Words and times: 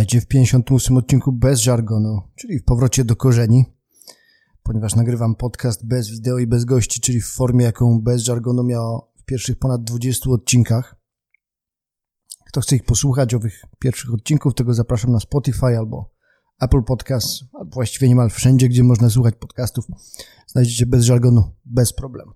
Witajcie 0.00 0.20
w 0.20 0.26
58 0.26 0.96
odcinku 0.96 1.32
bez 1.32 1.60
żargonu, 1.60 2.22
czyli 2.36 2.58
w 2.58 2.64
powrocie 2.64 3.04
do 3.04 3.16
korzeni. 3.16 3.64
Ponieważ 4.62 4.94
nagrywam 4.94 5.34
podcast 5.34 5.86
bez 5.86 6.10
wideo 6.10 6.38
i 6.38 6.46
bez 6.46 6.64
gości, 6.64 7.00
czyli 7.00 7.20
w 7.20 7.26
formie, 7.26 7.64
jaką 7.64 8.00
bez 8.00 8.22
żargonu 8.22 8.64
miało 8.64 9.12
w 9.16 9.24
pierwszych 9.24 9.58
ponad 9.58 9.84
20 9.84 10.30
odcinkach. 10.30 10.96
Kto 12.46 12.60
chce 12.60 12.76
ich 12.76 12.84
posłuchać, 12.84 13.34
owych 13.34 13.62
pierwszych 13.78 14.14
odcinków, 14.14 14.54
tego 14.54 14.74
zapraszam 14.74 15.12
na 15.12 15.20
Spotify 15.20 15.66
albo 15.78 16.10
Apple 16.60 16.82
Podcast, 16.82 17.28
albo 17.52 17.70
właściwie 17.70 18.08
niemal 18.08 18.30
wszędzie, 18.30 18.68
gdzie 18.68 18.82
można 18.82 19.10
słuchać 19.10 19.34
podcastów. 19.40 19.84
Znajdziecie 20.46 20.86
bez 20.86 21.04
żargonu, 21.04 21.54
bez 21.64 21.92
problemu. 21.92 22.32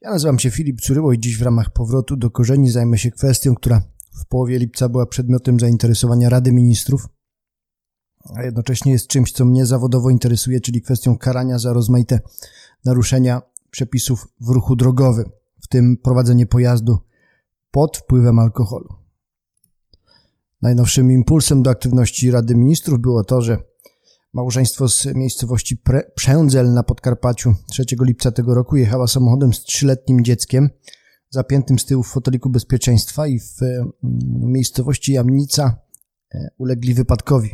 Ja 0.00 0.10
nazywam 0.10 0.38
się 0.38 0.50
Filip 0.50 0.80
Curyło 0.80 1.12
i 1.12 1.18
dziś 1.18 1.38
w 1.38 1.42
ramach 1.42 1.72
powrotu 1.72 2.16
do 2.16 2.30
korzeni 2.30 2.70
zajmę 2.70 2.98
się 2.98 3.10
kwestią, 3.10 3.54
która 3.54 3.82
w 4.12 4.26
połowie 4.26 4.58
lipca 4.58 4.88
była 4.88 5.06
przedmiotem 5.06 5.60
zainteresowania 5.60 6.28
Rady 6.28 6.52
Ministrów, 6.52 7.08
a 8.34 8.42
jednocześnie 8.42 8.92
jest 8.92 9.06
czymś, 9.06 9.32
co 9.32 9.44
mnie 9.44 9.66
zawodowo 9.66 10.10
interesuje, 10.10 10.60
czyli 10.60 10.82
kwestią 10.82 11.18
karania 11.18 11.58
za 11.58 11.72
rozmaite 11.72 12.20
naruszenia 12.84 13.42
przepisów 13.70 14.28
w 14.40 14.48
ruchu 14.48 14.76
drogowym, 14.76 15.30
w 15.62 15.68
tym 15.68 15.96
prowadzenie 15.96 16.46
pojazdu 16.46 16.98
pod 17.70 17.96
wpływem 17.96 18.38
alkoholu. 18.38 18.88
Najnowszym 20.62 21.12
impulsem 21.12 21.62
do 21.62 21.70
aktywności 21.70 22.30
Rady 22.30 22.54
Ministrów 22.54 23.00
było 23.00 23.24
to, 23.24 23.42
że 23.42 23.58
małżeństwo 24.32 24.88
z 24.88 25.06
miejscowości 25.06 25.76
Pre 25.76 26.10
Przędzel 26.14 26.72
na 26.72 26.82
Podkarpaciu 26.82 27.54
3 27.70 27.84
lipca 28.00 28.32
tego 28.32 28.54
roku 28.54 28.76
jechała 28.76 29.06
samochodem 29.06 29.52
z 29.52 29.60
trzyletnim 29.60 30.24
dzieckiem– 30.24 30.70
zapiętym 31.32 31.78
z 31.78 31.84
tyłu 31.84 32.02
w 32.02 32.08
foteliku 32.08 32.50
bezpieczeństwa 32.50 33.26
i 33.26 33.40
w 33.40 33.58
miejscowości 34.42 35.12
Jamnica 35.12 35.76
e, 36.34 36.48
ulegli 36.58 36.94
wypadkowi. 36.94 37.50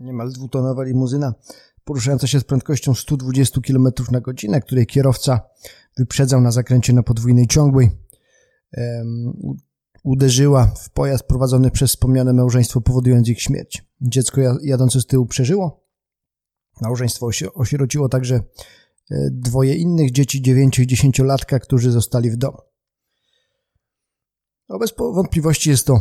Niemal 0.00 0.32
dwutonowa 0.32 0.82
limuzyna 0.82 1.34
poruszająca 1.84 2.26
się 2.26 2.40
z 2.40 2.44
prędkością 2.44 2.94
120 2.94 3.60
km 3.60 3.88
na 4.10 4.20
godzinę, 4.20 4.60
której 4.60 4.86
kierowca 4.86 5.40
wyprzedzał 5.96 6.40
na 6.40 6.50
zakręcie 6.50 6.92
na 6.92 7.02
podwójnej 7.02 7.46
ciągłej, 7.46 7.90
uderzyła 10.02 10.66
w 10.66 10.90
pojazd 10.90 11.24
prowadzony 11.24 11.70
przez 11.70 11.90
wspomniane 11.90 12.32
małżeństwo, 12.32 12.80
powodując 12.80 13.28
ich 13.28 13.42
śmierć. 13.42 13.84
Dziecko 14.00 14.40
jadące 14.62 15.00
z 15.00 15.06
tyłu 15.06 15.26
przeżyło. 15.26 15.86
Małżeństwo 16.80 17.28
osierociło 17.54 18.08
także 18.08 18.40
dwoje 19.30 19.74
innych 19.74 20.10
dzieci 20.10 20.42
9 20.42 20.78
i 20.78 20.86
10 20.86 21.18
latka, 21.18 21.58
którzy 21.58 21.90
zostali 21.90 22.30
w 22.30 22.36
domu. 22.36 22.58
No 24.68 24.78
bez 24.78 24.94
wątpliwości 24.98 25.70
jest 25.70 25.86
to 25.86 25.98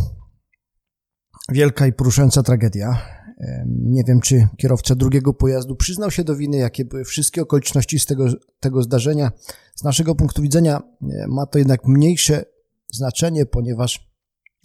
wielka 1.49 1.87
i 1.87 1.93
poruszająca 1.93 2.43
tragedia. 2.43 2.97
E, 3.39 3.65
nie 3.67 4.03
wiem, 4.07 4.19
czy 4.19 4.47
kierowca 4.57 4.95
drugiego 4.95 5.33
pojazdu 5.33 5.75
przyznał 5.75 6.11
się 6.11 6.23
do 6.23 6.35
winy, 6.35 6.57
jakie 6.57 6.85
były 6.85 7.03
wszystkie 7.03 7.41
okoliczności 7.41 7.99
z 7.99 8.05
tego, 8.05 8.25
tego 8.59 8.83
zdarzenia. 8.83 9.31
Z 9.75 9.83
naszego 9.83 10.15
punktu 10.15 10.41
widzenia 10.41 10.81
e, 11.01 11.27
ma 11.27 11.45
to 11.45 11.59
jednak 11.59 11.87
mniejsze 11.87 12.45
znaczenie, 12.93 13.45
ponieważ 13.45 14.11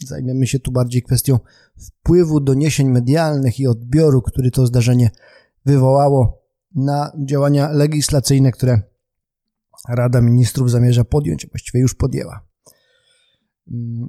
zajmiemy 0.05 0.47
się 0.47 0.59
tu 0.59 0.71
bardziej 0.71 1.03
kwestią 1.03 1.39
wpływu 1.77 2.39
doniesień 2.39 2.89
medialnych 2.89 3.59
i 3.59 3.67
odbioru, 3.67 4.21
który 4.21 4.51
to 4.51 4.67
zdarzenie 4.67 5.09
wywołało 5.65 6.46
na 6.77 7.11
działania 7.25 7.69
legislacyjne, 7.71 8.51
które 8.51 8.81
Rada 9.89 10.21
Ministrów 10.21 10.71
zamierza 10.71 11.03
podjąć, 11.03 11.47
właściwie 11.47 11.79
już 11.79 11.95
podjęła. 11.95 12.41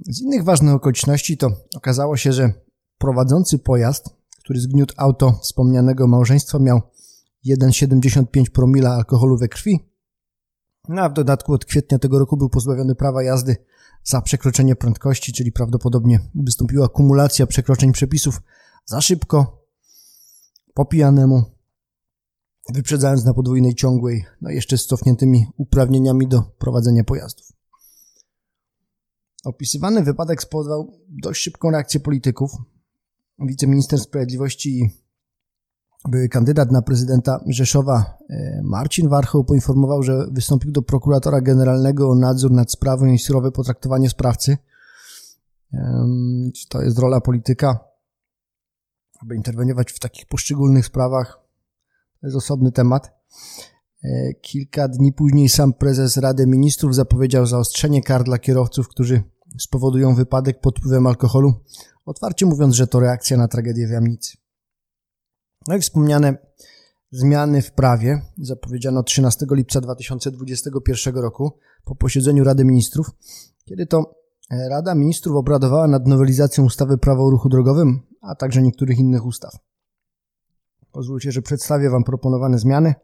Z 0.09 0.21
innych 0.21 0.43
ważnych 0.43 0.73
okoliczności 0.73 1.37
to 1.37 1.51
okazało 1.75 2.17
się, 2.17 2.33
że 2.33 2.53
prowadzący 2.97 3.59
pojazd, 3.59 4.09
który 4.39 4.59
zgniótł 4.59 4.93
auto 4.97 5.31
wspomnianego 5.31 6.07
małżeństwa, 6.07 6.59
miał 6.59 6.81
1,75 7.47 8.49
promila 8.49 8.89
alkoholu 8.89 9.37
we 9.37 9.47
krwi, 9.47 9.79
no 10.89 11.01
a 11.01 11.09
w 11.09 11.13
dodatku 11.13 11.53
od 11.53 11.65
kwietnia 11.65 11.99
tego 11.99 12.19
roku 12.19 12.37
był 12.37 12.49
pozbawiony 12.49 12.95
prawa 12.95 13.23
jazdy 13.23 13.55
za 14.03 14.21
przekroczenie 14.21 14.75
prędkości, 14.75 15.33
czyli 15.33 15.51
prawdopodobnie 15.51 16.19
wystąpiła 16.35 16.87
kumulacja 16.87 17.47
przekroczeń 17.47 17.91
przepisów 17.91 18.41
za 18.85 19.01
szybko, 19.01 19.65
po 20.73 20.85
pijanemu 20.85 21.58
wyprzedzając 22.73 23.25
na 23.25 23.33
podwójnej 23.33 23.75
ciągłej, 23.75 24.25
no 24.41 24.49
jeszcze 24.49 24.77
z 24.77 24.85
cofniętymi 24.85 25.45
uprawnieniami 25.57 26.27
do 26.27 26.41
prowadzenia 26.41 27.03
pojazdów. 27.03 27.49
Opisywany 29.45 30.03
wypadek 30.03 30.41
spowodował 30.41 30.99
dość 31.07 31.41
szybką 31.41 31.71
reakcję 31.71 31.99
polityków. 31.99 32.51
Wiceminister 33.39 33.99
Sprawiedliwości 33.99 34.79
i 34.79 34.89
były 36.09 36.29
kandydat 36.29 36.71
na 36.71 36.81
prezydenta 36.81 37.43
Rzeszowa 37.47 38.17
e, 38.29 38.61
Marcin 38.63 39.09
Warchoł 39.09 39.43
poinformował, 39.43 40.03
że 40.03 40.27
wystąpił 40.31 40.71
do 40.71 40.81
prokuratora 40.81 41.41
generalnego 41.41 42.09
o 42.09 42.15
nadzór 42.15 42.51
nad 42.51 42.71
sprawą 42.71 43.05
i 43.05 43.19
surowe 43.19 43.51
potraktowanie 43.51 44.09
sprawcy. 44.09 44.57
To 46.69 46.81
jest 46.81 46.99
rola 46.99 47.21
polityka, 47.21 47.79
aby 49.21 49.35
interweniować 49.35 49.91
w 49.91 49.99
takich 49.99 50.25
poszczególnych 50.25 50.85
sprawach 50.85 51.48
to 52.21 52.27
jest 52.27 52.37
osobny 52.37 52.71
temat. 52.71 53.11
E, 54.03 54.33
kilka 54.41 54.87
dni 54.87 55.13
później 55.13 55.49
sam 55.49 55.73
prezes 55.73 56.17
Rady 56.17 56.47
Ministrów 56.47 56.95
zapowiedział 56.95 57.45
zaostrzenie 57.45 58.03
kar 58.03 58.23
dla 58.23 58.37
kierowców, 58.37 58.87
którzy 58.87 59.23
spowodują 59.59 60.15
wypadek 60.15 60.61
pod 60.61 60.79
wpływem 60.79 61.07
alkoholu, 61.07 61.53
otwarcie 62.05 62.45
mówiąc, 62.45 62.75
że 62.75 62.87
to 62.87 62.99
reakcja 62.99 63.37
na 63.37 63.47
tragedię 63.47 63.87
w 63.87 63.91
Jamnicy. 63.91 64.37
No 65.67 65.75
i 65.75 65.79
wspomniane 65.81 66.37
zmiany 67.11 67.61
w 67.61 67.71
prawie 67.71 68.21
zapowiedziano 68.37 69.03
13 69.03 69.45
lipca 69.51 69.81
2021 69.81 71.15
roku 71.15 71.51
po 71.85 71.95
posiedzeniu 71.95 72.43
Rady 72.43 72.65
Ministrów, 72.65 73.11
kiedy 73.65 73.85
to 73.85 74.19
Rada 74.69 74.95
Ministrów 74.95 75.35
obradowała 75.35 75.87
nad 75.87 76.07
nowelizacją 76.07 76.63
ustawy 76.63 76.97
Prawo 76.97 77.25
o 77.25 77.29
ruchu 77.29 77.49
drogowym, 77.49 77.99
a 78.21 78.35
także 78.35 78.61
niektórych 78.61 78.99
innych 78.99 79.25
ustaw. 79.25 79.68
Pozwólcie, 80.91 81.31
że 81.31 81.41
przedstawię 81.41 81.89
Wam 81.89 82.03
proponowane 82.03 82.59
zmiany, 82.59 82.95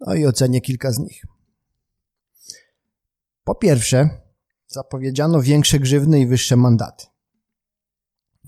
no 0.00 0.14
i 0.14 0.26
ocenię 0.26 0.60
kilka 0.60 0.92
z 0.92 0.98
nich. 0.98 1.22
Po 3.44 3.54
pierwsze, 3.54 4.10
zapowiedziano 4.68 5.42
większe 5.42 5.78
grzywny 5.78 6.20
i 6.20 6.26
wyższe 6.26 6.56
mandaty. 6.56 7.06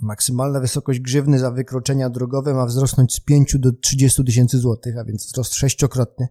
Maksymalna 0.01 0.61
wysokość 0.61 1.01
grzywny 1.01 1.39
za 1.39 1.51
wykroczenia 1.51 2.11
drogowe 2.11 2.55
ma 2.55 2.67
wzrosnąć 2.67 3.15
z 3.15 3.21
5 3.21 3.57
do 3.59 3.73
30 3.73 4.25
tysięcy 4.25 4.59
złotych, 4.59 4.99
a 4.99 5.05
więc 5.05 5.27
wzrost 5.27 5.55
sześciokrotny. 5.55 6.29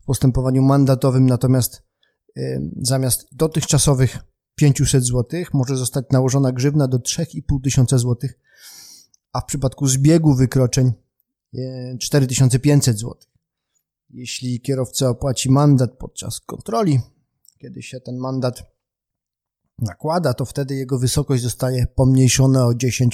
W 0.00 0.04
postępowaniu 0.04 0.62
mandatowym 0.62 1.26
natomiast 1.26 1.82
yy, 2.36 2.70
zamiast 2.82 3.26
dotychczasowych 3.32 4.18
500 4.54 5.04
złotych 5.04 5.54
może 5.54 5.76
zostać 5.76 6.04
nałożona 6.10 6.52
grzywna 6.52 6.88
do 6.88 6.98
3,5 6.98 7.62
tysiąca 7.64 7.98
złotych, 7.98 8.38
a 9.32 9.40
w 9.40 9.44
przypadku 9.44 9.86
zbiegu 9.86 10.34
wykroczeń 10.34 10.92
4500 12.00 12.98
zł. 12.98 13.14
Jeśli 14.10 14.60
kierowca 14.60 15.08
opłaci 15.08 15.50
mandat 15.50 15.98
podczas 15.98 16.40
kontroli, 16.40 17.00
kiedy 17.58 17.82
się 17.82 18.00
ten 18.00 18.16
mandat 18.16 18.62
nakłada, 19.78 20.34
to 20.34 20.44
wtedy 20.44 20.74
jego 20.74 20.98
wysokość 20.98 21.42
zostaje 21.42 21.86
pomniejszona 21.86 22.66
o 22.66 22.70
10%. 22.70 23.08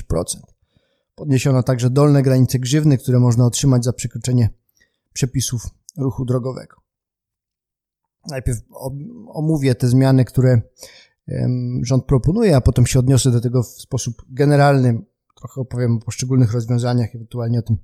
Podniesiono 1.14 1.62
także 1.62 1.90
dolne 1.90 2.22
granice 2.22 2.58
grzywny, 2.58 2.98
które 2.98 3.18
można 3.18 3.46
otrzymać 3.46 3.84
za 3.84 3.92
przekroczenie 3.92 4.50
przepisów 5.12 5.62
ruchu 5.96 6.24
drogowego. 6.24 6.76
Najpierw 8.28 8.58
omówię 9.28 9.74
te 9.74 9.88
zmiany, 9.88 10.24
które 10.24 10.60
rząd 11.82 12.04
proponuje, 12.04 12.56
a 12.56 12.60
potem 12.60 12.86
się 12.86 12.98
odniosę 12.98 13.30
do 13.30 13.40
tego 13.40 13.62
w 13.62 13.66
sposób 13.66 14.22
generalny. 14.30 15.02
Trochę 15.42 15.60
opowiem 15.60 15.96
o 15.96 16.00
poszczególnych 16.00 16.52
rozwiązaniach, 16.52 17.14
ewentualnie 17.14 17.58
o 17.58 17.62
tym, 17.62 17.76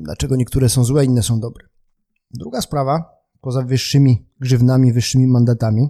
dlaczego 0.00 0.36
niektóre 0.36 0.68
są 0.68 0.84
złe, 0.84 1.04
inne 1.04 1.22
są 1.22 1.40
dobre. 1.40 1.66
Druga 2.30 2.60
sprawa, 2.60 3.04
poza 3.40 3.62
wyższymi 3.62 4.26
grzywnami, 4.40 4.92
wyższymi 4.92 5.26
mandatami, 5.26 5.88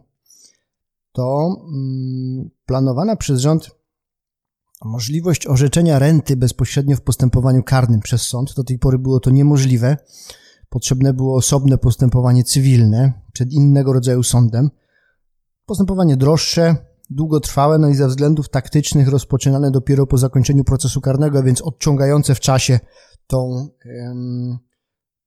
to 1.12 1.56
mm, 1.68 2.50
planowana 2.66 3.16
przez 3.16 3.40
rząd 3.40 3.70
możliwość 4.84 5.46
orzeczenia 5.46 5.98
renty 5.98 6.36
bezpośrednio 6.36 6.96
w 6.96 7.00
postępowaniu 7.00 7.62
karnym 7.62 8.00
przez 8.00 8.22
sąd. 8.22 8.54
Do 8.56 8.64
tej 8.64 8.78
pory 8.78 8.98
było 8.98 9.20
to 9.20 9.30
niemożliwe. 9.30 9.96
Potrzebne 10.68 11.14
było 11.14 11.36
osobne 11.36 11.78
postępowanie 11.78 12.44
cywilne 12.44 13.12
przed 13.32 13.52
innego 13.52 13.92
rodzaju 13.92 14.22
sądem. 14.22 14.70
Postępowanie 15.66 16.16
droższe, 16.16 16.76
długotrwałe, 17.10 17.78
no 17.78 17.88
i 17.88 17.94
ze 17.94 18.08
względów 18.08 18.48
taktycznych 18.48 19.08
rozpoczynane 19.08 19.70
dopiero 19.70 20.06
po 20.06 20.18
zakończeniu 20.18 20.64
procesu 20.64 21.00
karnego, 21.00 21.42
więc 21.42 21.62
odciągające 21.62 22.34
w 22.34 22.40
czasie 22.40 22.80
tą, 23.26 23.68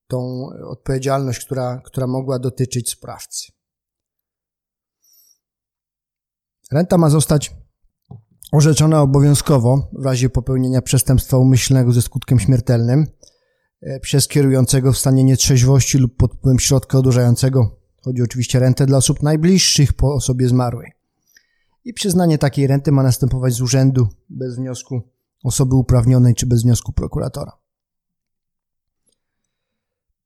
tą 0.08 0.50
odpowiedzialność, 0.68 1.46
która, 1.46 1.82
która 1.86 2.08
mogła 2.08 2.40
dotyczyć 2.40 2.90
sprawcy. 2.90 3.52
Renta 6.72 6.98
ma 6.98 7.10
zostać 7.10 7.56
orzeczona 8.52 9.02
obowiązkowo 9.02 9.90
w 10.00 10.06
razie 10.06 10.30
popełnienia 10.30 10.82
przestępstwa 10.82 11.38
umyślnego 11.38 11.92
ze 11.92 12.02
skutkiem 12.02 12.40
śmiertelnym 12.40 13.08
e, 13.82 14.00
przez 14.00 14.28
kierującego 14.28 14.94
w 14.94 14.98
stanie 14.98 15.24
nietrzeźwości 15.24 15.98
lub 15.98 16.18
pod 16.18 16.34
wpływem 16.34 16.60
środka 16.60 16.98
odurzającego. 16.98 17.80
Chodzi 18.04 18.22
oczywiście 18.22 18.58
o 18.58 18.62
rentę 18.62 18.86
dla 18.86 18.98
osób 18.98 19.24
najbliższych 19.24 19.94
po 19.94 20.14
osobie 20.14 20.48
zmarłej. 20.48 20.97
I 21.88 21.94
przyznanie 21.94 22.38
takiej 22.38 22.68
renty 22.68 22.92
ma 22.92 23.04
następować 23.04 23.54
z 23.54 23.62
urzędu 23.62 24.08
bez 24.30 24.56
wniosku 24.56 25.02
osoby 25.44 25.76
uprawnionej 25.76 26.36
czy 26.36 26.46
bez 26.46 26.64
wniosku 26.64 26.94
prokuratora. 26.94 27.52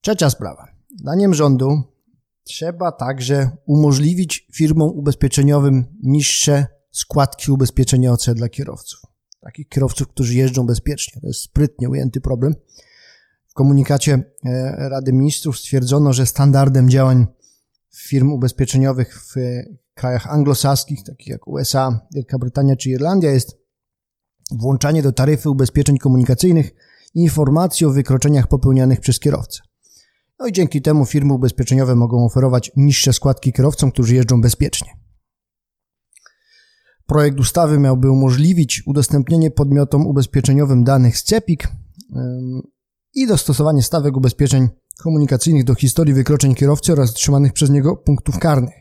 Trzecia 0.01 0.29
sprawa. 0.29 0.67
Zdaniem 0.99 1.33
rządu 1.33 1.83
trzeba 2.43 2.91
także 2.91 3.57
umożliwić 3.65 4.47
firmom 4.53 4.89
ubezpieczeniowym 4.89 5.85
niższe 6.03 6.65
składki 6.91 7.51
ubezpieczenia 7.51 8.11
OC 8.11 8.29
dla 8.29 8.49
kierowców. 8.49 9.01
Takich 9.41 9.67
kierowców, 9.67 10.07
którzy 10.07 10.35
jeżdżą 10.35 10.65
bezpiecznie. 10.65 11.21
To 11.21 11.27
jest 11.27 11.41
sprytnie 11.41 11.89
ujęty 11.89 12.21
problem. 12.21 12.55
W 13.47 13.53
komunikacie 13.53 14.13
e, 14.45 14.89
Rady 14.89 15.13
Ministrów 15.13 15.59
stwierdzono, 15.59 16.13
że 16.13 16.25
standardem 16.25 16.89
działań 16.89 17.27
firm 17.95 18.31
ubezpieczeniowych 18.31 19.21
w 19.23 19.35
krajach 19.93 20.27
anglosaskich, 20.27 21.03
takich 21.03 21.27
jak 21.27 21.47
USA, 21.47 22.07
Wielka 22.15 22.39
Brytania 22.39 22.75
czy 22.75 22.89
Irlandia, 22.89 23.31
jest 23.31 23.57
włączanie 24.51 25.03
do 25.03 25.11
taryfy 25.11 25.49
ubezpieczeń 25.49 25.97
komunikacyjnych 25.97 26.71
informacji 27.13 27.85
o 27.85 27.89
wykroczeniach 27.89 28.47
popełnianych 28.47 28.99
przez 28.99 29.19
kierowcę. 29.19 29.61
No 30.39 30.47
i 30.47 30.51
dzięki 30.51 30.81
temu 30.81 31.05
firmy 31.05 31.33
ubezpieczeniowe 31.33 31.95
mogą 31.95 32.25
oferować 32.25 32.71
niższe 32.75 33.13
składki 33.13 33.53
kierowcom, 33.53 33.91
którzy 33.91 34.15
jeżdżą 34.15 34.41
bezpiecznie. 34.41 34.91
Projekt 37.05 37.39
ustawy 37.39 37.79
miałby 37.79 38.11
umożliwić 38.11 38.83
udostępnienie 38.85 39.51
podmiotom 39.51 40.07
ubezpieczeniowym 40.07 40.83
danych 40.83 41.17
z 41.17 41.23
CEPIK 41.23 41.67
i 43.13 43.27
dostosowanie 43.27 43.83
stawek 43.83 44.17
ubezpieczeń 44.17 44.69
komunikacyjnych 45.01 45.63
do 45.63 45.75
historii 45.75 46.13
wykroczeń 46.13 46.55
kierowcy 46.55 46.93
oraz 46.93 47.09
otrzymanych 47.09 47.53
przez 47.53 47.69
niego 47.69 47.97
punktów 47.97 48.39
karnych. 48.39 48.73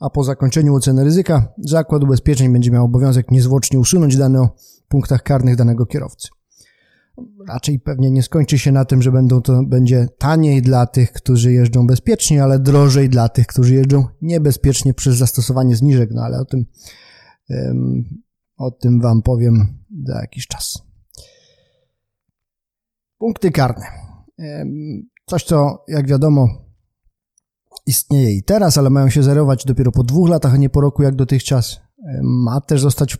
A 0.00 0.10
po 0.10 0.24
zakończeniu 0.24 0.74
oceny 0.74 1.04
ryzyka, 1.04 1.52
Zakład 1.58 2.02
Ubezpieczeń 2.04 2.52
będzie 2.52 2.70
miał 2.70 2.84
obowiązek 2.84 3.30
niezwłocznie 3.30 3.78
usunąć 3.78 4.16
dane 4.16 4.40
o 4.40 4.48
punktach 4.88 5.22
karnych 5.22 5.56
danego 5.56 5.86
kierowcy. 5.86 6.28
Raczej 7.48 7.80
pewnie 7.80 8.10
nie 8.10 8.22
skończy 8.22 8.58
się 8.58 8.72
na 8.72 8.84
tym, 8.84 9.02
że 9.02 9.12
będą 9.12 9.42
to 9.42 9.62
będzie 9.66 10.08
taniej 10.18 10.62
dla 10.62 10.86
tych, 10.86 11.12
którzy 11.12 11.52
jeżdżą 11.52 11.86
bezpiecznie, 11.86 12.42
ale 12.42 12.58
drożej 12.58 13.08
dla 13.08 13.28
tych, 13.28 13.46
którzy 13.46 13.74
jeżdżą 13.74 14.04
niebezpiecznie 14.22 14.94
przez 14.94 15.16
zastosowanie 15.16 15.76
zniżek, 15.76 16.10
no 16.12 16.22
ale 16.22 16.38
o 16.38 16.44
tym 16.44 16.64
o 18.56 18.70
tym 18.70 19.00
Wam 19.00 19.22
powiem 19.22 19.78
za 20.04 20.20
jakiś 20.20 20.46
czas. 20.46 20.82
Punkty 23.18 23.50
karne. 23.50 23.86
Coś, 25.26 25.44
co 25.44 25.84
jak 25.88 26.08
wiadomo 26.08 26.48
istnieje 27.86 28.32
i 28.32 28.42
teraz, 28.42 28.78
ale 28.78 28.90
mają 28.90 29.10
się 29.10 29.22
zerować 29.22 29.64
dopiero 29.64 29.92
po 29.92 30.02
dwóch 30.02 30.28
latach, 30.28 30.54
a 30.54 30.56
nie 30.56 30.70
po 30.70 30.80
roku 30.80 31.02
jak 31.02 31.14
dotychczas. 31.14 31.80
Ma 32.22 32.60
też 32.60 32.80
zostać 32.80 33.18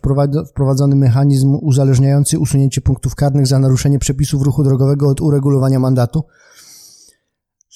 wprowadzony 0.49 0.95
mechanizm 0.95 1.57
uzależniający 1.61 2.39
usunięcie 2.39 2.81
punktów 2.81 3.15
karnych 3.15 3.47
za 3.47 3.59
naruszenie 3.59 3.99
przepisów 3.99 4.41
ruchu 4.41 4.63
drogowego 4.63 5.09
od 5.09 5.21
uregulowania 5.21 5.79
mandatu. 5.79 6.23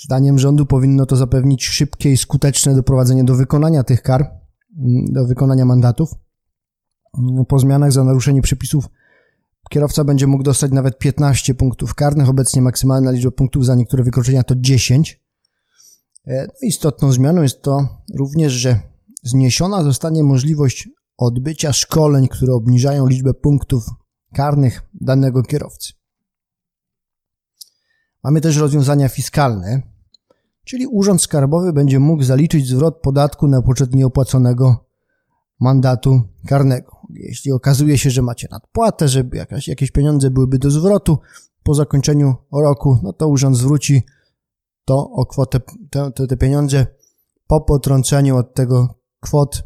Zdaniem 0.03 0.39
rządu 0.39 0.65
powinno 0.65 1.05
to 1.05 1.15
zapewnić 1.15 1.65
szybkie 1.65 2.11
i 2.11 2.17
skuteczne 2.17 2.75
doprowadzenie 2.75 3.23
do 3.23 3.35
wykonania 3.35 3.83
tych 3.83 4.01
kar, 4.01 4.31
do 5.11 5.25
wykonania 5.25 5.65
mandatów. 5.65 6.13
Po 7.47 7.59
zmianach 7.59 7.91
za 7.91 8.03
naruszenie 8.03 8.41
przepisów 8.41 8.89
kierowca 9.69 10.03
będzie 10.03 10.27
mógł 10.27 10.43
dostać 10.43 10.71
nawet 10.71 10.97
15 10.97 11.53
punktów 11.53 11.95
karnych. 11.95 12.29
Obecnie 12.29 12.61
maksymalna 12.61 13.11
liczba 13.11 13.31
punktów 13.31 13.65
za 13.65 13.75
niektóre 13.75 14.03
wykroczenia 14.03 14.43
to 14.43 14.55
10. 14.57 15.21
E, 16.27 16.45
no, 16.47 16.53
istotną 16.61 17.11
zmianą 17.11 17.41
jest 17.41 17.61
to 17.61 17.87
również, 18.15 18.53
że 18.53 18.79
zniesiona 19.23 19.83
zostanie 19.83 20.23
możliwość 20.23 20.89
odbycia 21.17 21.73
szkoleń, 21.73 22.27
które 22.27 22.53
obniżają 22.53 23.07
liczbę 23.07 23.33
punktów 23.33 23.85
karnych 24.33 24.81
danego 24.93 25.43
kierowcy. 25.43 25.93
Mamy 28.23 28.41
też 28.41 28.57
rozwiązania 28.57 29.09
fiskalne, 29.09 29.81
czyli 30.65 30.87
Urząd 30.87 31.21
Skarbowy 31.21 31.73
będzie 31.73 31.99
mógł 31.99 32.23
zaliczyć 32.23 32.67
zwrot 32.67 33.01
podatku 33.01 33.47
na 33.47 33.61
poczet 33.61 33.95
nieopłaconego 33.95 34.85
mandatu 35.59 36.21
karnego. 36.47 36.98
Jeśli 37.09 37.51
okazuje 37.51 37.97
się, 37.97 38.09
że 38.09 38.21
macie 38.21 38.47
nadpłatę, 38.51 39.07
żeby 39.07 39.37
jakaś, 39.37 39.67
jakieś 39.67 39.91
pieniądze 39.91 40.31
byłyby 40.31 40.59
do 40.59 40.71
zwrotu 40.71 41.17
po 41.63 41.73
zakończeniu 41.73 42.35
roku, 42.53 42.97
no 43.03 43.13
to 43.13 43.27
urząd 43.27 43.57
zwróci 43.57 44.03
to 44.85 45.09
o 45.11 45.25
kwotę, 45.25 45.59
te, 45.89 46.11
te, 46.11 46.27
te 46.27 46.37
pieniądze 46.37 46.87
po 47.47 47.61
potrąceniu 47.61 48.37
od 48.37 48.53
tego 48.53 48.99
kwot 49.19 49.63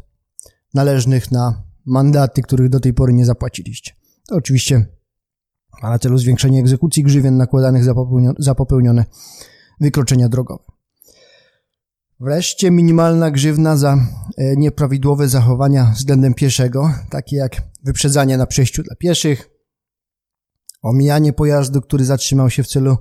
należnych 0.74 1.32
na 1.32 1.62
mandaty, 1.86 2.42
których 2.42 2.68
do 2.68 2.80
tej 2.80 2.94
pory 2.94 3.12
nie 3.12 3.26
zapłaciliście. 3.26 3.92
To 4.28 4.36
oczywiście 4.36 4.86
ma 5.82 5.90
na 5.90 5.98
celu 5.98 6.18
zwiększenie 6.18 6.60
egzekucji 6.60 7.02
grzywien 7.02 7.36
nakładanych 7.36 7.84
za 7.84 7.94
popełnione, 7.94 8.34
za 8.38 8.54
popełnione 8.54 9.04
wykroczenia 9.80 10.28
drogowe. 10.28 10.73
Wreszcie 12.24 12.70
minimalna 12.70 13.30
grzywna 13.30 13.76
za 13.76 13.96
e, 14.38 14.56
nieprawidłowe 14.56 15.28
zachowania 15.28 15.92
względem 15.94 16.34
pieszego, 16.34 16.90
takie 17.10 17.36
jak 17.36 17.62
wyprzedzanie 17.82 18.36
na 18.36 18.46
przejściu 18.46 18.82
dla 18.82 18.96
pieszych, 18.96 19.50
omijanie 20.82 21.32
pojazdu, 21.32 21.80
który 21.80 22.04
zatrzymał 22.04 22.50
się 22.50 22.62
w 22.62 22.66
celu 22.66 22.96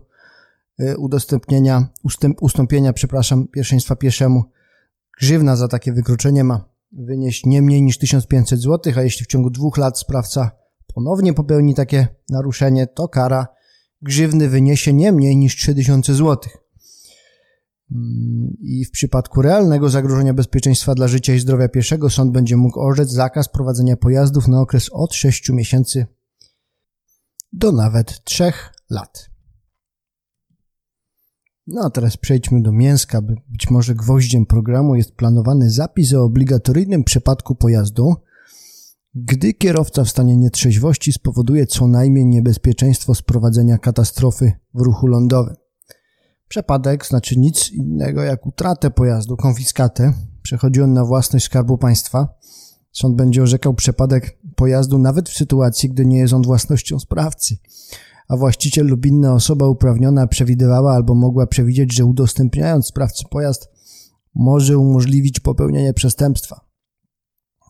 e, 0.80 0.98
udostępnienia, 0.98 1.88
ustęp, 2.04 2.44
ustąpienia, 2.44 2.94
przepraszam, 2.94 3.48
pierwszeństwa 3.48 3.96
pieszemu. 3.96 4.44
Grzywna 5.20 5.56
za 5.56 5.68
takie 5.68 5.94
wykroczenie 5.94 6.44
ma 6.44 6.66
wynieść 6.92 7.46
nie 7.46 7.62
mniej 7.62 7.82
niż 7.82 7.98
1500 7.98 8.60
zł, 8.60 8.94
a 8.98 9.02
jeśli 9.02 9.26
w 9.26 9.28
ciągu 9.28 9.50
dwóch 9.50 9.78
lat 9.78 10.00
sprawca 10.00 10.52
ponownie 10.94 11.34
popełni 11.34 11.76
takie 11.76 12.08
naruszenie, 12.30 12.88
to 12.88 13.08
kara 13.08 13.48
grzywny 14.02 14.50
wyniesie 14.50 14.94
nie 14.94 15.12
mniej 15.12 15.38
niż 15.38 15.56
3000 15.56 16.14
złotych. 16.14 16.63
I 18.60 18.86
w 18.86 18.92
przypadku 18.92 19.42
realnego 19.42 19.90
zagrożenia 19.90 20.34
bezpieczeństwa 20.34 20.96
dla 20.96 21.08
życia 21.08 21.34
i 21.34 21.40
zdrowia 21.40 21.70
pieszego 21.70 22.10
sąd 22.10 22.32
będzie 22.32 22.58
mógł 22.58 22.80
orzec 22.80 23.10
zakaz 23.10 23.50
prowadzenia 23.50 23.98
pojazdów 23.98 24.48
na 24.48 24.62
okres 24.62 24.90
od 24.92 25.14
6 25.14 25.50
miesięcy 25.50 26.06
do 27.54 27.72
nawet 27.72 28.24
3 28.24 28.52
lat. 28.90 29.30
No 31.68 31.82
a 31.86 31.90
teraz 31.90 32.18
przejdźmy 32.18 32.62
do 32.62 32.72
mięska, 32.72 33.22
by 33.22 33.36
być 33.50 33.70
może 33.70 33.96
gwoździem 33.96 34.46
programu 34.46 34.96
jest 34.96 35.16
planowany 35.16 35.70
zapis 35.70 36.14
o 36.14 36.24
obligatoryjnym 36.24 37.04
przepadku 37.04 37.56
pojazdu, 37.56 38.16
gdy 39.16 39.54
kierowca 39.54 40.04
w 40.04 40.10
stanie 40.10 40.38
nietrzeźwości 40.38 41.14
spowoduje 41.14 41.68
co 41.68 41.88
najmniej 41.88 42.26
niebezpieczeństwo 42.26 43.16
sprowadzenia 43.16 43.78
katastrofy 43.78 44.52
w 44.74 44.82
ruchu 44.82 45.08
lądowym. 45.08 45.63
Przepadek 46.54 47.06
znaczy 47.06 47.40
nic 47.40 47.72
innego 47.72 48.24
jak 48.24 48.46
utratę 48.46 48.92
pojazdu, 48.92 49.38
konfiskatę. 49.38 50.14
Przechodzi 50.42 50.82
on 50.82 50.94
na 50.94 51.06
własność 51.06 51.46
Skarbu 51.46 51.78
Państwa. 51.78 52.28
Sąd 52.92 53.16
będzie 53.16 53.44
orzekał 53.44 53.74
przepadek 53.74 54.40
pojazdu 54.56 54.98
nawet 54.98 55.30
w 55.30 55.38
sytuacji, 55.38 55.90
gdy 55.90 56.06
nie 56.06 56.18
jest 56.18 56.34
on 56.34 56.42
własnością 56.42 57.00
sprawcy, 57.00 57.58
a 58.28 58.38
właściciel 58.38 58.88
lub 58.88 59.06
inna 59.06 59.34
osoba 59.34 59.68
uprawniona 59.68 60.28
przewidywała 60.28 60.94
albo 60.94 61.16
mogła 61.16 61.48
przewidzieć, 61.48 61.94
że 61.94 62.06
udostępniając 62.06 62.88
sprawcy 62.88 63.24
pojazd 63.30 63.70
może 64.36 64.78
umożliwić 64.78 65.40
popełnienie 65.40 65.94
przestępstwa. 65.94 66.62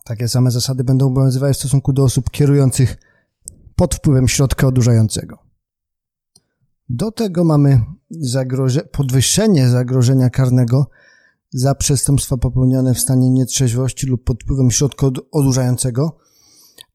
Takie 0.04 0.28
same 0.28 0.50
zasady 0.50 0.84
będą 0.84 1.06
obowiązywały 1.06 1.54
w 1.54 1.56
stosunku 1.56 1.92
do 1.92 2.04
osób 2.04 2.30
kierujących 2.30 2.96
pod 3.76 3.94
wpływem 3.94 4.28
środka 4.28 4.66
odurzającego. 4.66 5.43
Do 6.88 7.10
tego 7.10 7.44
mamy 7.44 7.80
zagroże 8.10 8.80
podwyższenie 8.80 9.68
zagrożenia 9.68 10.30
karnego 10.30 10.90
za 11.50 11.74
przestępstwa 11.74 12.36
popełnione 12.36 12.94
w 12.94 13.00
stanie 13.00 13.30
nietrzeźwości 13.30 14.06
lub 14.06 14.24
pod 14.24 14.42
wpływem 14.42 14.70
środka 14.70 15.06
odurzającego 15.32 16.16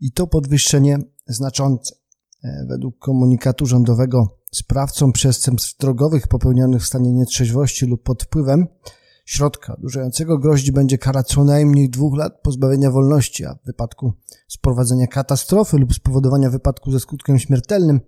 i 0.02 0.12
to 0.12 0.28
podwyższenie 0.28 1.00
znaczące. 1.28 1.96
E, 2.44 2.66
według 2.70 3.00
komunikatu 3.00 3.66
rządowego 3.66 4.38
sprawcom 4.52 5.12
przestępstw 5.12 5.78
drogowych 5.78 6.28
popełnionych 6.28 6.82
w 6.82 6.88
stanie 6.88 7.12
nietrzeźwości 7.12 7.86
lub 7.86 8.04
pod 8.04 8.24
wpływem 8.24 8.68
środka 9.26 9.74
odurzającego 9.74 10.38
grozić 10.38 10.72
będzie 10.72 10.98
kara 10.98 11.24
co 11.24 11.44
najmniej 11.44 11.90
dwóch 11.90 12.18
lat 12.18 12.42
pozbawienia 12.42 12.92
wolności, 12.92 13.46
a 13.46 13.54
w 13.56 13.66
wypadku 13.66 14.14
sprowadzenia 14.48 15.08
katastrofy 15.08 15.78
lub 15.78 15.94
spowodowania 15.94 16.50
wypadku 16.50 16.92
ze 16.92 17.00
skutkiem 17.00 17.40
śmiertelnym 17.40 18.00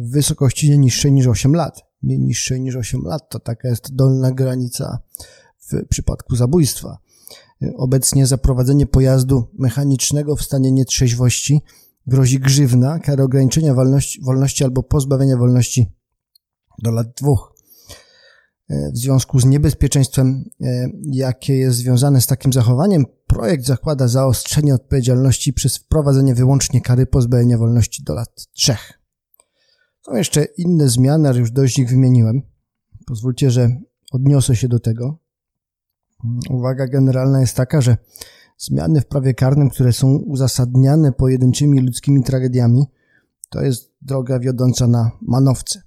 w 0.00 0.10
wysokości 0.10 0.70
nie 0.70 0.78
niższej 0.78 1.12
niż 1.12 1.26
8 1.26 1.54
lat. 1.54 1.82
Nie 2.02 2.18
niższej 2.18 2.60
niż 2.60 2.76
8 2.76 3.02
lat 3.02 3.30
to 3.30 3.38
taka 3.38 3.68
jest 3.68 3.94
dolna 3.94 4.32
granica 4.32 4.98
w 5.58 5.86
przypadku 5.88 6.36
zabójstwa. 6.36 6.98
Obecnie 7.76 8.26
za 8.26 8.38
prowadzenie 8.38 8.86
pojazdu 8.86 9.44
mechanicznego 9.58 10.36
w 10.36 10.42
stanie 10.42 10.72
nietrzeźwości 10.72 11.62
grozi 12.06 12.40
grzywna, 12.40 12.98
kara 12.98 13.24
ograniczenia 13.24 13.74
wolności, 13.74 14.20
wolności 14.22 14.64
albo 14.64 14.82
pozbawienia 14.82 15.36
wolności 15.36 15.86
do 16.82 16.90
lat 16.90 17.06
dwóch. 17.16 17.54
E, 18.68 18.90
w 18.92 18.98
związku 18.98 19.40
z 19.40 19.44
niebezpieczeństwem, 19.44 20.44
e, 20.60 20.88
jakie 21.12 21.56
jest 21.56 21.78
związane 21.78 22.20
z 22.20 22.26
takim 22.26 22.52
zachowaniem, 22.52 23.04
projekt 23.26 23.64
zakłada 23.64 24.08
zaostrzenie 24.08 24.74
odpowiedzialności 24.74 25.52
przez 25.52 25.76
wprowadzenie 25.76 26.34
wyłącznie 26.34 26.80
kary 26.80 27.06
pozbawienia 27.06 27.58
wolności 27.58 28.04
do 28.04 28.14
lat 28.14 28.48
trzech. 28.52 28.99
Są 30.02 30.16
jeszcze 30.16 30.44
inne 30.44 30.88
zmiany, 30.88 31.28
ale 31.28 31.38
już 31.38 31.50
dość 31.50 31.78
ich 31.78 31.88
wymieniłem. 31.88 32.42
Pozwólcie, 33.06 33.50
że 33.50 33.80
odniosę 34.12 34.56
się 34.56 34.68
do 34.68 34.80
tego. 34.80 35.18
Uwaga 36.50 36.86
generalna 36.86 37.40
jest 37.40 37.56
taka, 37.56 37.80
że 37.80 37.96
zmiany 38.58 39.00
w 39.00 39.06
prawie 39.06 39.34
karnym, 39.34 39.70
które 39.70 39.92
są 39.92 40.16
uzasadniane 40.16 41.12
pojedynczymi 41.12 41.80
ludzkimi 41.80 42.24
tragediami, 42.24 42.84
to 43.48 43.62
jest 43.62 43.92
droga 44.02 44.38
wiodąca 44.38 44.86
na 44.86 45.10
manowce. 45.22 45.82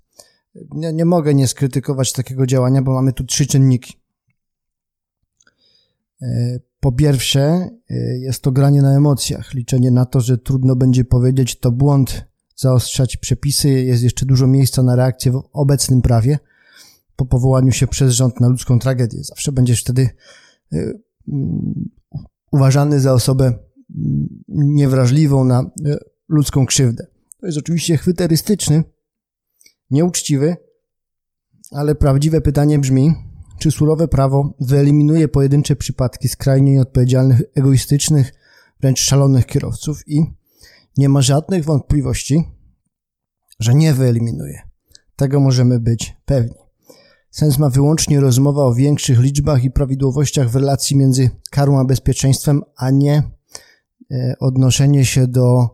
Nie, 0.72 0.94
nie 0.94 1.06
mogę 1.06 1.34
nie 1.34 1.48
skrytykować 1.48 2.14
takiego 2.14 2.46
działania, 2.46 2.82
bo 2.82 2.94
mamy 2.94 3.14
tu 3.14 3.24
trzy 3.24 3.48
czynniki. 3.48 3.94
E, 6.22 6.60
po 6.80 6.92
pierwsze, 6.92 7.70
e, 7.90 7.96
jest 8.18 8.42
to 8.42 8.52
granie 8.52 8.82
na 8.82 8.98
emocjach, 8.98 9.54
liczenie 9.54 9.92
na 9.92 10.06
to, 10.06 10.22
że 10.22 10.38
trudno 10.38 10.76
będzie 10.76 11.06
powiedzieć 11.06 11.60
to 11.60 11.72
błąd, 11.72 12.26
zaostrzać 12.56 13.18
przepisy, 13.18 13.70
jest 13.70 14.04
jeszcze 14.04 14.26
dużo 14.26 14.48
miejsca 14.48 14.84
na 14.84 14.96
reakcję 14.96 15.32
w 15.32 15.44
obecnym 15.54 16.02
prawie 16.02 16.40
po 17.16 17.26
powołaniu 17.26 17.72
się 17.72 17.88
przez 17.88 18.14
rząd 18.14 18.40
na 18.40 18.48
ludzką 18.48 18.80
tragedię. 18.80 19.24
Zawsze 19.24 19.52
będziesz 19.52 19.82
wtedy 19.82 20.10
e, 20.74 20.94
mm, 21.28 21.90
uważany 22.52 23.00
za 23.00 23.14
osobę 23.14 23.46
mm, 23.46 23.60
niewrażliwą 24.48 25.44
na 25.44 25.72
ludzką 26.30 26.66
krzywdę. 26.66 27.08
To 27.40 27.46
jest 27.46 27.58
oczywiście 27.58 27.98
chwyterystyczny, 27.98 28.84
nieuczciwy, 29.92 30.58
ale 31.72 31.96
prawdziwe 31.96 32.42
pytanie 32.42 32.80
brzmi, 32.80 33.14
czy 33.60 33.72
surowe 33.72 34.08
prawo 34.08 34.54
wyeliminuje 34.60 35.28
pojedyncze 35.28 35.76
przypadki 35.76 36.30
skrajnie 36.30 36.72
nieodpowiedzialnych, 36.72 37.42
egoistycznych, 37.56 38.34
wręcz 38.82 39.00
szalonych 39.00 39.46
kierowców 39.46 40.08
i 40.08 40.24
nie 40.98 41.10
ma 41.10 41.22
żadnych 41.22 41.66
wątpliwości, 41.66 42.44
że 43.60 43.74
nie 43.74 43.94
wyeliminuje. 43.94 44.62
Tego 45.16 45.40
możemy 45.40 45.80
być 45.80 46.18
pewni. 46.26 46.56
Sens 47.32 47.58
ma 47.58 47.70
wyłącznie 47.70 48.20
rozmowa 48.20 48.64
o 48.66 48.74
większych 48.74 49.20
liczbach 49.20 49.64
i 49.64 49.72
prawidłowościach 49.72 50.50
w 50.50 50.56
relacji 50.56 50.98
między 50.98 51.30
karą 51.52 51.80
a 51.80 51.86
bezpieczeństwem, 51.86 52.62
a 52.78 52.90
nie 52.90 53.24
e, 54.12 54.36
odnoszenie 54.40 55.06
się 55.06 55.28
do 55.28 55.70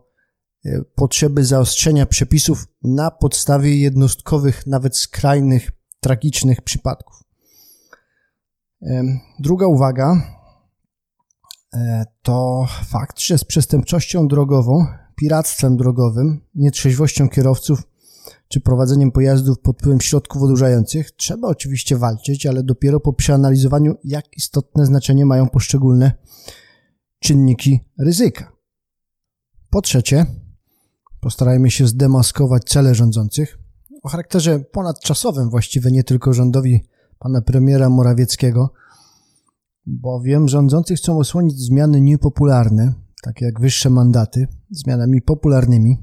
E, 0.65 0.81
potrzeby 0.95 1.45
zaostrzenia 1.45 2.05
przepisów 2.05 2.67
na 2.83 3.11
podstawie 3.11 3.77
jednostkowych, 3.77 4.67
nawet 4.67 4.97
skrajnych, 4.97 5.71
tragicznych 5.99 6.61
przypadków. 6.61 7.23
Druga 9.39 9.67
uwaga 9.67 10.21
e, 11.73 12.05
to 12.21 12.67
fakt, 12.87 13.19
że 13.19 13.37
z 13.37 13.43
przestępczością 13.43 14.27
drogową, 14.27 14.85
piractwem 15.19 15.77
drogowym, 15.77 16.41
nietrzeźwością 16.55 17.29
kierowców 17.29 17.83
czy 18.47 18.61
prowadzeniem 18.61 19.11
pojazdów 19.11 19.59
pod 19.59 19.77
wpływem 19.77 20.01
środków 20.01 20.41
odurzających 20.41 21.11
trzeba 21.11 21.47
oczywiście 21.47 21.97
walczyć, 21.97 22.45
ale 22.45 22.63
dopiero 22.63 22.99
po 22.99 23.13
przeanalizowaniu, 23.13 23.95
jak 24.03 24.25
istotne 24.37 24.85
znaczenie 24.85 25.25
mają 25.25 25.49
poszczególne 25.49 26.11
czynniki 27.19 27.79
ryzyka. 27.97 28.51
Po 29.69 29.81
trzecie, 29.81 30.25
Postarajmy 31.19 31.71
się 31.71 31.87
zdemaskować 31.87 32.63
cele 32.63 32.95
rządzących 32.95 33.59
o 34.03 34.09
charakterze 34.09 34.59
ponadczasowym, 34.59 35.49
właściwie 35.49 35.91
nie 35.91 36.03
tylko 36.03 36.33
rządowi 36.33 36.85
pana 37.19 37.41
premiera 37.41 37.89
Morawieckiego, 37.89 38.73
bowiem 39.85 40.47
rządzący 40.47 40.95
chcą 40.95 41.17
osłonić 41.17 41.59
zmiany 41.59 42.01
niepopularne, 42.01 42.93
takie 43.23 43.45
jak 43.45 43.59
wyższe 43.59 43.89
mandaty, 43.89 44.47
zmianami 44.71 45.21
popularnymi, 45.21 45.97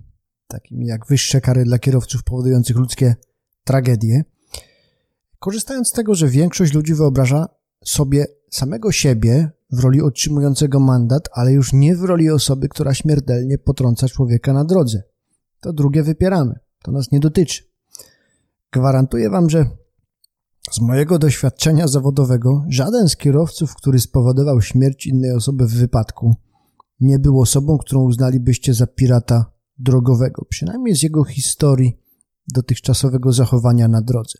takimi 0.47 0.87
jak 0.87 1.07
wyższe 1.07 1.41
kary 1.41 1.65
dla 1.65 1.79
kierowców 1.79 2.25
powodujących 2.25 2.77
ludzkie 2.77 3.15
tragedie, 3.65 4.25
korzystając 5.39 5.89
z 5.89 5.93
tego, 5.93 6.15
że 6.15 6.29
większość 6.29 6.75
ludzi 6.75 6.95
wyobraża 6.95 7.49
sobie 7.85 8.27
samego 8.51 8.93
siebie 8.93 9.51
w 9.73 9.81
roli 9.81 10.03
otrzymującego 10.03 10.81
mandat, 10.81 11.29
ale 11.33 11.53
już 11.53 11.73
nie 11.73 11.97
w 11.97 12.03
roli 12.03 12.31
osoby, 12.31 12.69
która 12.69 12.95
śmiertelnie 12.95 13.59
potrąca 13.59 14.09
człowieka 14.09 14.53
na 14.53 14.65
drodze. 14.65 15.03
To 15.61 15.73
drugie 15.73 16.03
wypieramy. 16.03 16.59
To 16.83 16.93
nas 16.93 17.13
nie 17.13 17.21
dotyczy. 17.21 17.63
Gwarantuję 18.73 19.31
wam, 19.31 19.51
że 19.51 19.67
z 20.73 20.81
mojego 20.81 21.19
doświadczenia 21.19 21.89
zawodowego 21.89 22.65
żaden 22.69 23.09
z 23.09 23.17
kierowców, 23.17 23.75
który 23.75 23.99
spowodował 23.99 24.61
śmierć 24.63 25.07
innej 25.07 25.33
osoby 25.33 25.67
w 25.67 25.75
wypadku, 25.75 26.37
nie 27.01 27.19
był 27.19 27.41
osobą, 27.41 27.79
którą 27.79 28.03
uznalibyście 28.03 28.75
za 28.75 28.87
pirata 28.87 29.53
drogowego, 29.79 30.45
przynajmniej 30.49 30.97
z 30.97 31.03
jego 31.03 31.25
historii 31.25 31.99
dotychczasowego 32.55 33.33
zachowania 33.33 33.89
na 33.89 34.03
drodze. 34.03 34.39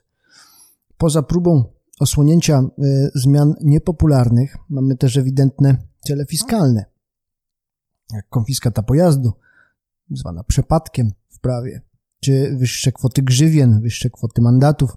Poza 0.99 1.23
próbą 1.23 1.65
osłonięcia 2.01 2.63
y, 2.79 3.11
zmian 3.15 3.55
niepopularnych 3.61 4.57
mamy 4.69 4.97
też 4.97 5.17
ewidentne 5.17 5.77
cele 6.01 6.27
fiskalne, 6.27 6.85
jak 8.13 8.29
konfiskata 8.29 8.83
pojazdu, 8.83 9.33
zwana 10.11 10.45
przepadkiem 10.45 11.11
w 11.29 11.41
prawie, 11.41 11.83
czy 12.21 12.57
wyższe 12.57 12.93
kwoty 12.93 13.23
grzywien, 13.23 13.81
wyższe 13.81 14.11
kwoty 14.11 14.43
mandatów. 14.43 14.97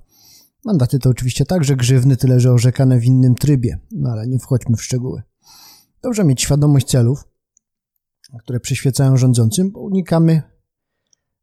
Mandaty 0.65 0.99
to 0.99 1.09
oczywiście 1.09 1.45
także 1.45 1.75
grzywny, 1.75 2.17
tyle 2.17 2.39
że 2.39 2.51
orzekane 2.51 2.99
w 2.99 3.05
innym 3.05 3.35
trybie, 3.35 3.79
no 3.91 4.09
ale 4.09 4.27
nie 4.27 4.39
wchodźmy 4.39 4.75
w 4.75 4.83
szczegóły. 4.83 5.21
Dobrze 6.01 6.23
mieć 6.23 6.41
świadomość 6.41 6.87
celów, 6.87 7.28
które 8.39 8.59
przyświecają 8.59 9.17
rządzącym, 9.17 9.71
bo 9.71 9.79
unikamy 9.79 10.41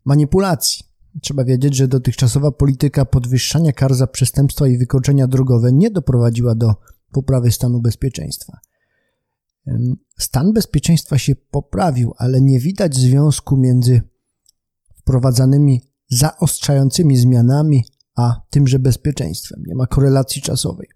manipulacji. 0.04 0.84
Trzeba 1.22 1.44
wiedzieć, 1.44 1.76
że 1.76 1.88
dotychczasowa 1.88 2.52
polityka 2.52 3.04
podwyższania 3.04 3.72
kar 3.72 3.94
za 3.94 4.06
przestępstwa 4.06 4.68
i 4.68 4.78
wykroczenia 4.78 5.26
drogowe 5.26 5.72
nie 5.72 5.90
doprowadziła 5.90 6.54
do 6.54 6.74
poprawy 7.12 7.52
stanu 7.52 7.80
bezpieczeństwa. 7.80 8.58
Stan 10.18 10.52
bezpieczeństwa 10.52 11.18
się 11.18 11.34
poprawił, 11.34 12.14
ale 12.16 12.40
nie 12.40 12.60
widać 12.60 12.96
związku 12.96 13.56
między 13.56 14.00
wprowadzanymi 14.96 15.82
zaostrzającymi 16.08 17.16
zmianami 17.16 17.84
a 18.16 18.40
tymże 18.50 18.78
bezpieczeństwem. 18.78 19.62
Nie 19.66 19.74
ma 19.74 19.86
korelacji 19.86 20.42
czasowej. 20.42 20.88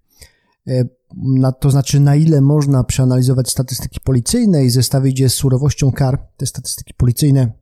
E, 1.45 1.53
to 1.61 1.71
znaczy, 1.71 2.01
na 2.01 2.17
ile 2.17 2.41
można 2.41 2.85
przeanalizować 2.85 3.51
statystyki 3.51 4.01
policyjne 4.01 4.65
i 4.65 4.71
zestawić 4.71 5.21
je 5.21 5.29
z 5.29 5.35
surowością 5.35 5.93
kar. 5.93 6.27
Te 6.37 6.47
statystyki 6.47 6.95
policyjne 6.95 7.53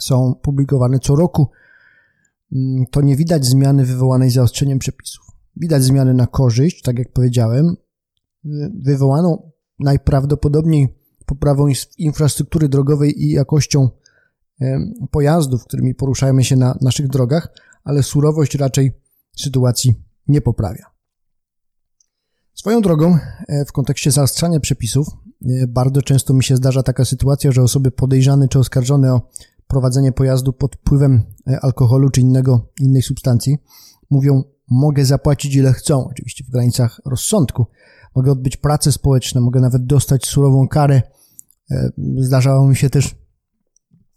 są 0.00 0.34
publikowane 0.42 0.98
co 0.98 1.16
roku, 1.16 1.50
mm, 2.52 2.86
to 2.90 3.00
nie 3.00 3.16
widać 3.16 3.46
zmiany 3.46 3.84
wywołanej 3.84 4.30
zaostrzeniem 4.30 4.78
przepisów. 4.78 5.26
Widać 5.56 5.82
zmiany 5.82 6.14
na 6.14 6.26
korzyść, 6.26 6.82
tak 6.82 6.98
jak 6.98 7.12
powiedziałem, 7.12 7.66
y, 7.66 8.72
wywołaną 8.82 9.50
najprawdopodobniej 9.78 10.98
poprawą 11.26 11.66
infrastruktury 11.98 12.68
drogowej 12.68 13.22
i 13.24 13.30
jakością 13.30 13.88
pojazdów, 15.10 15.64
którymi 15.64 15.94
poruszajmy 15.94 16.44
się 16.44 16.56
na 16.56 16.78
naszych 16.80 17.08
drogach, 17.08 17.48
ale 17.84 18.02
surowość 18.02 18.54
raczej 18.54 18.92
sytuacji 19.36 19.94
nie 20.28 20.40
poprawia. 20.40 20.97
Swoją 22.58 22.80
drogą, 22.80 23.18
e, 23.48 23.64
w 23.64 23.72
kontekście 23.72 24.10
zaostrzania 24.10 24.60
przepisów, 24.60 25.08
e, 25.08 25.66
bardzo 25.66 26.02
często 26.02 26.34
mi 26.34 26.44
się 26.44 26.56
zdarza 26.56 26.82
taka 26.82 27.04
sytuacja, 27.04 27.52
że 27.52 27.62
osoby 27.62 27.90
podejrzane 27.90 28.48
czy 28.48 28.58
oskarżone 28.58 29.14
o 29.14 29.20
prowadzenie 29.68 30.12
pojazdu 30.12 30.52
pod 30.52 30.76
wpływem 30.76 31.22
e, 31.46 31.60
alkoholu 31.60 32.10
czy 32.10 32.20
innego, 32.20 32.72
innej 32.80 33.02
substancji 33.02 33.58
mówią, 34.10 34.42
mogę 34.70 35.04
zapłacić 35.04 35.54
ile 35.54 35.72
chcą, 35.72 36.08
oczywiście 36.10 36.44
w 36.44 36.50
granicach 36.50 37.00
rozsądku, 37.06 37.66
mogę 38.14 38.32
odbyć 38.32 38.56
prace 38.56 38.92
społeczne, 38.92 39.40
mogę 39.40 39.60
nawet 39.60 39.86
dostać 39.86 40.26
surową 40.26 40.68
karę. 40.68 41.02
Zdarzało 42.18 42.68
mi 42.68 42.76
się 42.76 42.90
też 42.90 43.14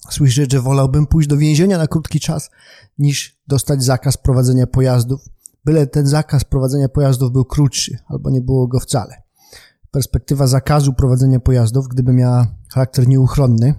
słyszeć, 0.09 0.51
że 0.51 0.61
wolałbym 0.61 1.07
pójść 1.07 1.29
do 1.29 1.37
więzienia 1.37 1.77
na 1.77 1.87
krótki 1.87 2.19
czas, 2.19 2.49
niż 2.97 3.41
dostać 3.47 3.83
zakaz 3.83 4.17
prowadzenia 4.17 4.67
pojazdów, 4.67 5.21
byle 5.65 5.87
ten 5.87 6.07
zakaz 6.07 6.43
prowadzenia 6.43 6.89
pojazdów 6.89 7.31
był 7.31 7.45
krótszy, 7.45 7.97
albo 8.07 8.29
nie 8.29 8.41
było 8.41 8.67
go 8.67 8.79
wcale. 8.79 9.21
Perspektywa 9.91 10.47
zakazu 10.47 10.93
prowadzenia 10.93 11.39
pojazdów, 11.39 11.87
gdyby 11.87 12.13
miała 12.13 12.47
charakter 12.73 13.07
nieuchronny, 13.07 13.73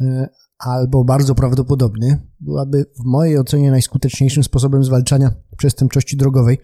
e, 0.00 0.28
albo 0.58 1.04
bardzo 1.04 1.34
prawdopodobny, 1.34 2.26
byłaby 2.40 2.86
w 3.00 3.04
mojej 3.04 3.38
ocenie 3.38 3.70
najskuteczniejszym 3.70 4.44
sposobem 4.44 4.84
zwalczania 4.84 5.34
przestępczości 5.56 6.16
drogowej. 6.16 6.58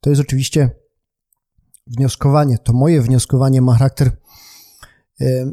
To 0.00 0.10
jest 0.10 0.22
oczywiście 0.22 0.70
wnioskowanie, 1.86 2.58
to 2.58 2.72
moje 2.72 3.02
wnioskowanie 3.02 3.62
ma 3.62 3.72
charakter 3.72 4.10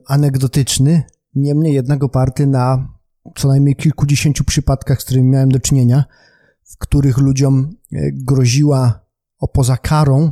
anegdotyczny, 0.08 1.04
Niemniej 1.36 1.74
jednak 1.74 2.04
oparty 2.04 2.48
na 2.48 2.94
co 3.36 3.48
najmniej 3.48 3.76
kilkudziesięciu 3.76 4.44
przypadkach, 4.44 5.02
z 5.02 5.06
którymi 5.06 5.30
miałem 5.30 5.50
do 5.50 5.60
czynienia, 5.60 6.06
w 6.70 6.78
których 6.78 7.18
ludziom 7.18 7.76
e, 7.94 8.12
groziła 8.12 9.00
opoza 9.40 9.78
karą 9.78 10.32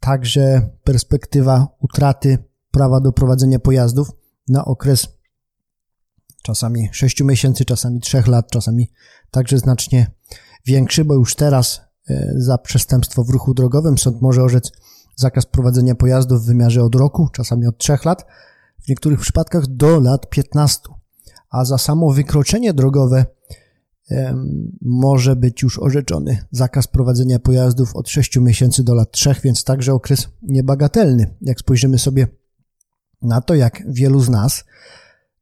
także 0.00 0.70
perspektywa 0.84 1.68
utraty 1.80 2.38
prawa 2.70 3.00
do 3.00 3.12
prowadzenia 3.12 3.58
pojazdów 3.58 4.10
na 4.48 4.64
okres 4.64 5.08
czasami 6.42 6.88
6 6.92 7.22
miesięcy, 7.22 7.64
czasami 7.64 8.00
3 8.00 8.22
lat, 8.26 8.50
czasami 8.50 8.92
także 9.30 9.58
znacznie 9.58 10.10
większy, 10.66 11.04
bo 11.04 11.14
już 11.14 11.34
teraz 11.34 11.80
e, 12.10 12.32
za 12.36 12.58
przestępstwo 12.58 13.24
w 13.24 13.30
ruchu 13.30 13.54
drogowym 13.54 13.98
sąd 13.98 14.22
może 14.22 14.42
orzec 14.42 14.72
zakaz 15.16 15.46
prowadzenia 15.46 15.94
pojazdów 15.94 16.42
w 16.42 16.46
wymiarze 16.46 16.82
od 16.82 16.94
roku, 16.94 17.28
czasami 17.32 17.66
od 17.66 17.78
3 17.78 17.98
lat, 18.04 18.26
w 18.84 18.88
niektórych 18.88 19.20
przypadkach 19.20 19.66
do 19.66 20.00
lat 20.00 20.30
15. 20.30 20.80
A 21.50 21.64
za 21.64 21.78
samo 21.78 22.10
wykroczenie 22.10 22.74
drogowe 22.74 23.26
może 24.82 25.36
być 25.36 25.62
już 25.62 25.78
orzeczony 25.78 26.38
zakaz 26.50 26.86
prowadzenia 26.86 27.38
pojazdów 27.38 27.96
od 27.96 28.08
6 28.08 28.36
miesięcy 28.36 28.84
do 28.84 28.94
lat 28.94 29.10
3, 29.10 29.34
więc 29.44 29.64
także 29.64 29.92
okres 29.92 30.28
niebagatelny. 30.42 31.34
Jak 31.40 31.60
spojrzymy 31.60 31.98
sobie 31.98 32.26
na 33.22 33.40
to, 33.40 33.54
jak 33.54 33.82
wielu 33.88 34.20
z 34.20 34.28
nas 34.28 34.64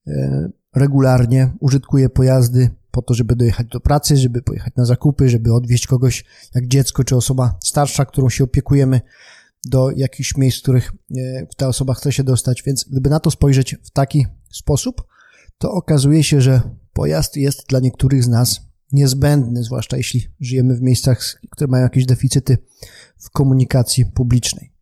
e, 0.06 0.48
regularnie 0.74 1.52
użytkuje 1.60 2.08
pojazdy 2.08 2.70
po 2.90 3.02
to, 3.02 3.14
żeby 3.14 3.36
dojechać 3.36 3.66
do 3.66 3.80
pracy, 3.80 4.16
żeby 4.16 4.42
pojechać 4.42 4.72
na 4.76 4.84
zakupy, 4.84 5.28
żeby 5.28 5.52
odwieźć 5.52 5.86
kogoś 5.86 6.24
jak 6.54 6.66
dziecko 6.66 7.04
czy 7.04 7.16
osoba 7.16 7.58
starsza, 7.62 8.04
którą 8.04 8.28
się 8.28 8.44
opiekujemy 8.44 9.00
do 9.64 9.90
jakichś 9.90 10.36
miejsc, 10.36 10.58
w 10.58 10.62
których 10.62 10.92
e, 11.16 11.46
ta 11.56 11.68
osoba 11.68 11.94
chce 11.94 12.12
się 12.12 12.24
dostać. 12.24 12.62
Więc 12.62 12.84
gdyby 12.84 13.10
na 13.10 13.20
to 13.20 13.30
spojrzeć 13.30 13.76
w 13.82 13.90
taki 13.90 14.26
sposób, 14.50 15.02
to 15.58 15.72
okazuje 15.72 16.24
się, 16.24 16.40
że 16.40 16.60
pojazd 16.94 17.36
jest 17.36 17.66
dla 17.68 17.80
niektórych 17.80 18.24
z 18.24 18.28
nas 18.28 18.60
niezbędny, 18.92 19.64
zwłaszcza 19.64 19.96
jeśli 19.96 20.28
żyjemy 20.40 20.74
w 20.76 20.82
miejscach, 20.82 21.40
które 21.50 21.68
mają 21.68 21.82
jakieś 21.82 22.06
deficyty 22.06 22.58
w 23.18 23.30
komunikacji 23.30 24.06
publicznej. 24.06 24.72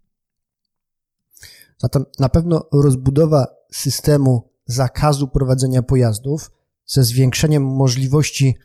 Zatem 1.78 2.04
na 2.18 2.28
pewno 2.28 2.68
rozbudowa 2.72 3.46
systemu 3.72 4.50
zakazu 4.66 5.28
prowadzenia 5.28 5.82
pojazdów 5.82 6.50
ze 6.86 7.04
zwiększeniem 7.04 7.62
możliwości 7.62 8.56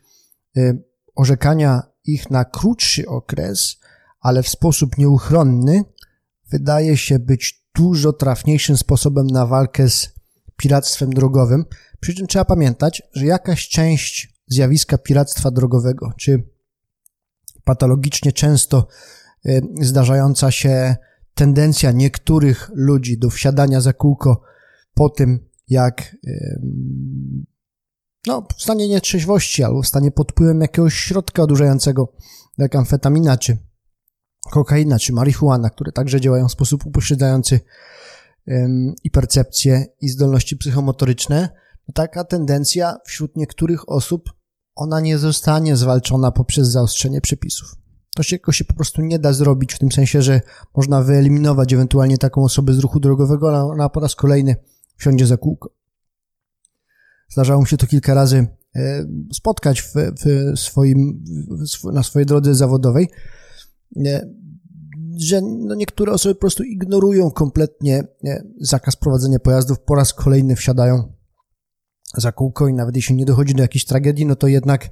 y, 0.56 0.82
orzekania 1.14 1.82
ich 2.04 2.30
na 2.30 2.44
krótszy 2.44 3.08
okres, 3.08 3.76
ale 4.20 4.42
w 4.42 4.48
sposób 4.48 4.98
nieuchronny, 4.98 5.84
wydaje 6.50 6.96
się 6.96 7.18
być 7.18 7.64
dużo 7.74 8.12
trafniejszym 8.12 8.76
sposobem 8.76 9.26
na 9.26 9.46
walkę 9.46 9.88
z 9.88 10.17
piractwem 10.58 11.10
drogowym. 11.10 11.64
Przy 12.00 12.14
czym 12.14 12.26
trzeba 12.26 12.44
pamiętać, 12.44 13.02
że 13.12 13.26
jakaś 13.26 13.68
część 13.68 14.42
zjawiska 14.46 14.98
piractwa 14.98 15.50
drogowego, 15.50 16.12
czy 16.18 16.48
patologicznie 17.64 18.32
często 18.32 18.88
y, 19.46 19.62
zdarzająca 19.80 20.50
się 20.50 20.96
tendencja 21.34 21.92
niektórych 21.92 22.70
ludzi 22.74 23.18
do 23.18 23.30
wsiadania 23.30 23.80
za 23.80 23.92
kółko 23.92 24.42
po 24.94 25.08
tym, 25.10 25.48
jak 25.68 26.16
no, 28.26 28.46
w 28.58 28.62
stanie 28.62 28.88
nietrzeźwości 28.88 29.64
albo 29.64 29.82
w 29.82 29.86
stanie 29.86 30.10
pod 30.10 30.32
wpływem 30.32 30.60
jakiegoś 30.60 30.94
środka 30.94 31.42
odurzającego, 31.42 32.12
jak 32.58 32.76
amfetamina, 32.76 33.36
czy 33.36 33.56
kokaina, 34.50 34.98
czy 34.98 35.12
marihuana, 35.12 35.70
które 35.70 35.92
także 35.92 36.20
działają 36.20 36.48
w 36.48 36.52
sposób 36.52 36.86
upośledzający 36.86 37.60
i 39.04 39.10
percepcję, 39.10 39.86
i 40.00 40.08
zdolności 40.08 40.56
psychomotoryczne, 40.56 41.48
to 41.86 41.92
taka 41.92 42.24
tendencja 42.24 42.96
wśród 43.06 43.36
niektórych 43.36 43.88
osób, 43.88 44.30
ona 44.74 45.00
nie 45.00 45.18
zostanie 45.18 45.76
zwalczona 45.76 46.32
poprzez 46.32 46.68
zaostrzenie 46.68 47.20
przepisów. 47.20 47.76
To 48.16 48.22
się, 48.22 48.38
się 48.50 48.64
po 48.64 48.74
prostu 48.74 49.02
nie 49.02 49.18
da 49.18 49.32
zrobić 49.32 49.74
w 49.74 49.78
tym 49.78 49.92
sensie, 49.92 50.22
że 50.22 50.40
można 50.76 51.02
wyeliminować 51.02 51.72
ewentualnie 51.72 52.18
taką 52.18 52.44
osobę 52.44 52.74
z 52.74 52.78
ruchu 52.78 53.00
drogowego, 53.00 53.48
ale 53.48 53.64
ona 53.64 53.88
po 53.88 54.00
raz 54.00 54.14
kolejny 54.14 54.56
wsiądzie 54.96 55.26
za 55.26 55.36
kółko. 55.36 55.74
Zdarzało 57.28 57.60
mi 57.60 57.68
się 57.68 57.76
to 57.76 57.86
kilka 57.86 58.14
razy 58.14 58.46
spotkać 59.32 59.82
w, 59.82 59.94
w 59.94 60.58
swoim, 60.58 61.24
na 61.92 62.02
swojej 62.02 62.26
drodze 62.26 62.54
zawodowej, 62.54 63.08
e, 64.06 64.28
że 65.24 65.40
no 65.42 65.74
niektóre 65.74 66.12
osoby 66.12 66.34
po 66.34 66.40
prostu 66.40 66.64
ignorują 66.64 67.30
kompletnie 67.30 68.04
zakaz 68.60 68.96
prowadzenia 68.96 69.38
pojazdów, 69.38 69.80
po 69.80 69.94
raz 69.94 70.14
kolejny 70.14 70.56
wsiadają 70.56 71.12
za 72.16 72.32
kółko 72.32 72.68
i 72.68 72.74
nawet 72.74 72.96
jeśli 72.96 73.16
nie 73.16 73.24
dochodzi 73.24 73.54
do 73.54 73.62
jakiejś 73.62 73.84
tragedii, 73.84 74.26
no 74.26 74.36
to 74.36 74.46
jednak 74.46 74.90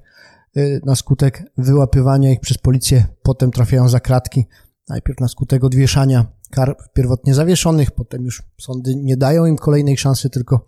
na 0.85 0.97
skutek 0.97 1.43
wyłapywania 1.59 2.33
ich 2.33 2.41
przez 2.41 2.59
policję 2.59 3.07
potem 3.23 3.51
trafiają 3.51 3.89
za 3.89 4.01
kratki, 4.01 4.47
najpierw 4.89 5.21
na 5.21 5.29
skutek 5.29 5.65
odwieszania 5.65 6.27
kar 6.51 6.77
pierwotnie 6.95 7.35
zawieszonych, 7.35 7.91
potem 7.91 8.25
już 8.25 8.43
sądy 8.61 8.97
nie 8.97 9.17
dają 9.17 9.47
im 9.47 9.57
kolejnej 9.57 9.97
szansy, 9.97 10.31
tylko, 10.31 10.67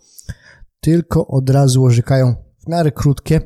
tylko 0.80 1.26
od 1.26 1.50
razu 1.50 1.84
orzekają 1.84 2.34
w 2.64 2.68
miarę 2.68 2.92
krótkie, 2.92 3.40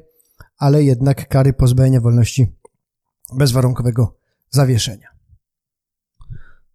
ale 0.58 0.84
jednak 0.84 1.28
kary 1.28 1.52
pozbawienia 1.52 2.00
wolności 2.00 2.56
bezwarunkowego 3.34 4.18
zawieszenia. 4.50 5.11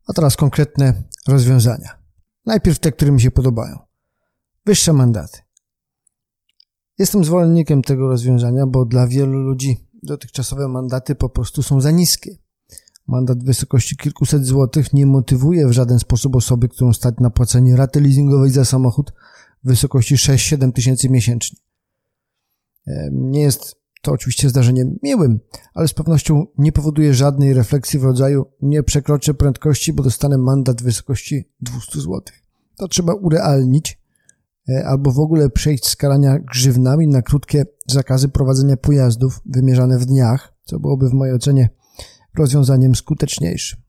A 0.07 0.13
teraz 0.13 0.35
konkretne 0.35 1.03
rozwiązania. 1.27 1.97
Najpierw 2.45 2.79
te, 2.79 2.91
które 2.91 3.11
mi 3.11 3.21
się 3.21 3.31
podobają. 3.31 3.79
Wyższe 4.65 4.93
mandaty. 4.93 5.39
Jestem 6.97 7.23
zwolennikiem 7.23 7.81
tego 7.81 8.07
rozwiązania, 8.07 8.67
bo 8.67 8.85
dla 8.85 9.07
wielu 9.07 9.39
ludzi 9.39 9.87
dotychczasowe 10.03 10.67
mandaty 10.67 11.15
po 11.15 11.29
prostu 11.29 11.63
są 11.63 11.81
za 11.81 11.91
niskie. 11.91 12.37
Mandat 13.07 13.43
w 13.43 13.45
wysokości 13.45 13.97
kilkuset 13.97 14.45
złotych 14.45 14.93
nie 14.93 15.05
motywuje 15.05 15.67
w 15.67 15.71
żaden 15.71 15.99
sposób 15.99 16.35
osoby, 16.35 16.69
którą 16.69 16.93
stać 16.93 17.15
na 17.19 17.29
płacenie 17.29 17.75
raty 17.75 18.01
leasingowej 18.01 18.49
za 18.49 18.65
samochód 18.65 19.13
w 19.63 19.67
wysokości 19.67 20.15
6-7 20.15 20.71
tysięcy 20.71 21.09
miesięcznie. 21.09 21.59
Nie 23.11 23.41
jest 23.41 23.75
to 24.01 24.11
oczywiście 24.11 24.49
zdarzeniem 24.49 24.99
miłym, 25.03 25.39
ale 25.73 25.87
z 25.87 25.93
pewnością 25.93 26.45
nie 26.57 26.71
powoduje 26.71 27.13
żadnej 27.13 27.53
refleksji 27.53 27.99
w 27.99 28.03
rodzaju 28.03 28.45
nie 28.61 28.83
przekroczę 28.83 29.33
prędkości, 29.33 29.93
bo 29.93 30.03
dostanę 30.03 30.37
mandat 30.37 30.81
w 30.81 30.85
wysokości 30.85 31.49
200 31.61 31.99
zł. 31.99 32.21
To 32.77 32.87
trzeba 32.87 33.13
urealnić 33.13 34.01
e, 34.69 34.87
albo 34.87 35.11
w 35.11 35.19
ogóle 35.19 35.49
przejść 35.49 35.87
z 35.87 35.95
karania 35.95 36.39
grzywnami 36.39 37.07
na 37.07 37.21
krótkie 37.21 37.65
zakazy 37.87 38.29
prowadzenia 38.29 38.77
pojazdów 38.77 39.41
wymierzane 39.45 39.99
w 39.99 40.05
dniach, 40.05 40.53
co 40.63 40.79
byłoby 40.79 41.09
w 41.09 41.13
mojej 41.13 41.35
ocenie 41.35 41.69
rozwiązaniem 42.35 42.95
skuteczniejszym. 42.95 43.79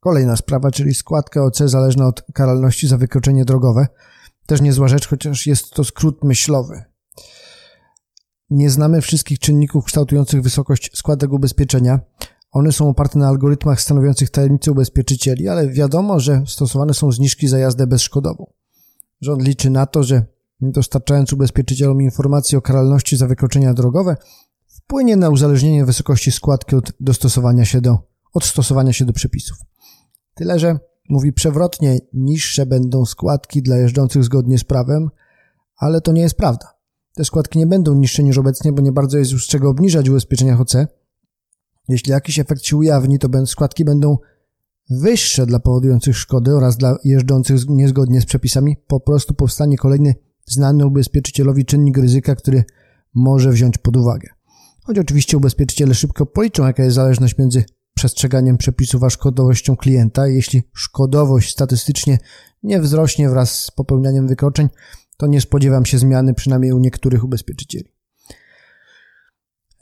Kolejna 0.00 0.36
sprawa, 0.36 0.70
czyli 0.70 0.94
składka 0.94 1.44
OC 1.44 1.58
zależna 1.58 2.06
od 2.06 2.22
karalności 2.34 2.88
za 2.88 2.98
wykroczenie 2.98 3.44
drogowe. 3.44 3.86
Też 4.46 4.60
niezła 4.60 4.88
rzecz, 4.88 5.08
chociaż 5.08 5.46
jest 5.46 5.70
to 5.70 5.84
skrót 5.84 6.24
myślowy. 6.24 6.84
Nie 8.50 8.70
znamy 8.70 9.00
wszystkich 9.00 9.38
czynników 9.38 9.84
kształtujących 9.84 10.42
wysokość 10.42 10.90
składek 10.94 11.32
ubezpieczenia. 11.32 12.00
One 12.52 12.72
są 12.72 12.88
oparte 12.88 13.18
na 13.18 13.28
algorytmach 13.28 13.80
stanowiących 13.80 14.30
tajemnicę 14.30 14.72
ubezpieczycieli, 14.72 15.48
ale 15.48 15.68
wiadomo, 15.68 16.20
że 16.20 16.42
stosowane 16.46 16.94
są 16.94 17.12
zniżki 17.12 17.48
za 17.48 17.58
jazdę 17.58 17.86
bezszkodową. 17.86 18.46
Rząd 19.20 19.42
liczy 19.42 19.70
na 19.70 19.86
to, 19.86 20.02
że 20.02 20.22
dostarczając 20.60 21.32
ubezpieczycielom 21.32 22.02
informacji 22.02 22.58
o 22.58 22.62
karalności 22.62 23.16
za 23.16 23.26
wykroczenia 23.26 23.74
drogowe, 23.74 24.16
wpłynie 24.66 25.16
na 25.16 25.30
uzależnienie 25.30 25.84
wysokości 25.84 26.32
składki 26.32 26.76
od 26.76 26.92
dostosowania 27.00 27.64
się 27.64 27.80
do, 27.80 27.98
od 28.34 28.44
stosowania 28.44 28.92
się 28.92 29.04
do 29.04 29.12
przepisów. 29.12 29.58
Tyle, 30.34 30.58
że 30.58 30.78
mówi 31.08 31.32
przewrotnie, 31.32 31.98
niższe 32.12 32.66
będą 32.66 33.04
składki 33.04 33.62
dla 33.62 33.76
jeżdżących 33.76 34.24
zgodnie 34.24 34.58
z 34.58 34.64
prawem, 34.64 35.10
ale 35.76 36.00
to 36.00 36.12
nie 36.12 36.22
jest 36.22 36.36
prawda. 36.36 36.75
Te 37.16 37.24
składki 37.24 37.58
nie 37.58 37.66
będą 37.66 37.94
niższe 37.94 38.22
niż 38.22 38.38
obecnie, 38.38 38.72
bo 38.72 38.82
nie 38.82 38.92
bardzo 38.92 39.18
jest 39.18 39.32
już 39.32 39.44
z 39.44 39.48
czego 39.48 39.70
obniżać 39.70 40.08
w 40.08 40.12
ubezpieczeniach 40.12 40.60
OC. 40.60 40.76
Jeśli 41.88 42.12
jakiś 42.12 42.38
efekt 42.38 42.64
się 42.64 42.76
ujawni, 42.76 43.18
to 43.18 43.46
składki 43.46 43.84
będą 43.84 44.16
wyższe 44.90 45.46
dla 45.46 45.58
powodujących 45.58 46.16
szkody 46.16 46.54
oraz 46.54 46.76
dla 46.76 46.96
jeżdżących 47.04 47.68
niezgodnie 47.68 48.20
z 48.20 48.26
przepisami. 48.26 48.76
Po 48.86 49.00
prostu 49.00 49.34
powstanie 49.34 49.76
kolejny 49.76 50.14
znany 50.46 50.86
ubezpieczycielowi 50.86 51.64
czynnik 51.64 51.98
ryzyka, 51.98 52.34
który 52.34 52.64
może 53.14 53.50
wziąć 53.50 53.78
pod 53.78 53.96
uwagę. 53.96 54.28
Choć 54.82 54.98
oczywiście 54.98 55.36
ubezpieczyciele 55.36 55.94
szybko 55.94 56.26
policzą, 56.26 56.66
jaka 56.66 56.84
jest 56.84 56.96
zależność 56.96 57.38
między 57.38 57.64
przestrzeganiem 57.94 58.56
przepisów 58.56 59.04
a 59.04 59.10
szkodowością 59.10 59.76
klienta. 59.76 60.26
Jeśli 60.28 60.62
szkodowość 60.74 61.52
statystycznie 61.52 62.18
nie 62.62 62.80
wzrośnie 62.80 63.30
wraz 63.30 63.62
z 63.62 63.70
popełnianiem 63.70 64.26
wykroczeń, 64.26 64.68
to 65.16 65.26
nie 65.26 65.40
spodziewam 65.40 65.84
się 65.84 65.98
zmiany 65.98 66.34
przynajmniej 66.34 66.72
u 66.72 66.78
niektórych 66.78 67.24
ubezpieczycieli. 67.24 67.96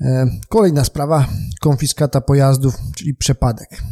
E, 0.01 0.27
kolejna 0.49 0.85
sprawa, 0.85 1.29
konfiskata 1.61 2.21
pojazdów, 2.21 2.75
czyli 2.97 3.15
przepadek. 3.15 3.83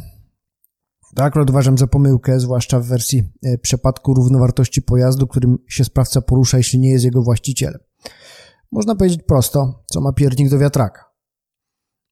To 1.14 1.24
akurat 1.24 1.50
uważam 1.50 1.78
za 1.78 1.87
pomyłkę, 1.87 2.40
zwłaszcza 2.40 2.81
w 2.81 2.87
wersji 2.87 3.33
e, 3.42 3.59
przepadku 3.59 4.14
równowartości 4.14 4.83
pojazdu, 4.83 5.26
którym 5.26 5.59
się 5.68 5.85
sprawca 5.85 6.20
porusza, 6.20 6.57
jeśli 6.57 6.78
nie 6.78 6.90
jest 6.90 7.05
jego 7.05 7.22
właścicielem. 7.22 7.81
Można 8.72 8.94
powiedzieć 8.94 9.22
prosto, 9.22 9.85
co 9.87 10.00
ma 10.00 10.12
piernik 10.12 10.50
do 10.50 10.59
wiatraka. 10.59 11.12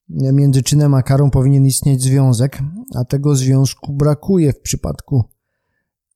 Między 0.08 0.62
czynem 0.62 0.94
a 0.94 1.02
karą 1.02 1.30
powinien 1.30 1.66
istnieć 1.66 2.02
związek, 2.02 2.58
a 2.94 3.04
tego 3.04 3.36
związku 3.36 3.92
brakuje 3.92 4.52
w 4.52 4.60
przypadku 4.60 5.24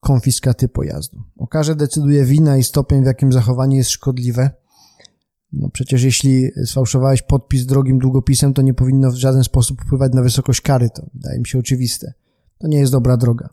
konfiskaty 0.04 0.68
pojazdu. 0.68 1.22
O 1.36 1.46
karze 1.46 1.74
decyduje 1.74 2.24
wina 2.24 2.56
i 2.56 2.64
stopień, 2.64 3.02
w 3.02 3.06
jakim 3.06 3.32
zachowanie 3.32 3.76
jest 3.76 3.90
szkodliwe. 3.90 4.50
No 5.52 5.68
przecież 5.72 6.02
jeśli 6.02 6.50
sfałszowałeś 6.66 7.22
podpis 7.22 7.66
drogim 7.66 7.98
długopisem, 7.98 8.54
to 8.54 8.62
nie 8.62 8.74
powinno 8.74 9.10
w 9.10 9.14
żaden 9.14 9.44
sposób 9.44 9.82
wpływać 9.82 10.12
na 10.12 10.22
wysokość 10.22 10.60
kary. 10.60 10.90
To 10.90 11.06
wydaje 11.14 11.38
mi 11.38 11.46
się 11.46 11.58
oczywiste. 11.58 12.12
To 12.58 12.68
nie 12.68 12.78
jest 12.78 12.92
dobra 12.92 13.16
droga. 13.16 13.48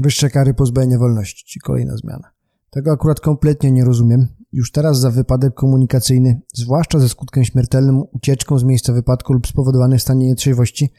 Wyższe 0.00 0.30
kary 0.30 0.54
pozbawienia 0.54 0.98
wolności, 0.98 1.44
czyli 1.46 1.60
kolejna 1.60 1.96
zmiana. 1.96 2.30
Tego 2.70 2.92
akurat 2.92 3.20
kompletnie 3.20 3.72
nie 3.72 3.84
rozumiem. 3.84 4.28
Już 4.52 4.72
teraz 4.72 5.00
za 5.00 5.10
wypadek 5.10 5.54
komunikacyjny, 5.54 6.40
zwłaszcza 6.54 6.98
ze 6.98 7.08
skutkiem 7.08 7.44
śmiertelnym, 7.44 8.02
ucieczką 8.12 8.58
z 8.58 8.64
miejsca 8.64 8.92
wypadku 8.92 9.32
lub 9.32 9.46
spowodowany 9.46 9.98
w 9.98 10.02
stanie 10.02 10.26
nietrzeźwości, 10.26 10.92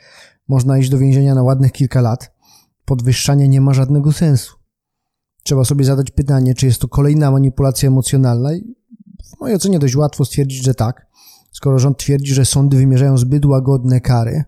można 0.47 0.77
iść 0.77 0.89
do 0.89 0.97
więzienia 0.97 1.35
na 1.35 1.43
ładnych 1.43 1.71
kilka 1.71 2.01
lat. 2.01 2.36
Podwyższanie 2.87 3.47
nie 3.47 3.61
ma 3.61 3.73
żadnego 3.73 4.11
sensu. 4.11 4.55
Trzeba 5.43 5.65
sobie 5.65 5.85
zadać 5.85 6.11
pytanie, 6.11 6.53
czy 6.53 6.65
jest 6.65 6.81
to 6.81 6.87
kolejna 6.87 7.31
manipulacja 7.31 7.87
emocjonalna 7.87 8.53
i 8.53 8.75
w 9.35 9.39
mojej 9.39 9.55
ocenie 9.55 9.79
dość 9.79 9.95
łatwo 9.95 10.25
stwierdzić, 10.25 10.63
że 10.63 10.73
tak. 10.73 11.07
Skoro 11.51 11.79
rząd 11.79 11.97
twierdzi, 11.97 12.33
że 12.33 12.45
sądy 12.45 12.77
wymierzają 12.77 13.17
zbyt 13.17 13.45
łagodne 13.45 14.01
kary, 14.01 14.43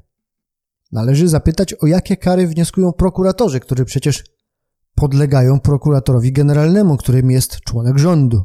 należy 0.91 1.28
zapytać, 1.28 1.73
o 1.73 1.88
jakie 1.88 2.17
kary 2.17 2.47
wnioskują 2.47 2.93
prokuratorzy, 2.93 3.60
którzy 3.60 3.86
przecież 3.86 4.23
podlegają 4.95 5.60
prokuratorowi 5.60 6.32
generalnemu, 6.32 6.97
którym 6.97 7.32
jest 7.32 7.60
członek 7.60 7.97
rządu, 7.97 8.43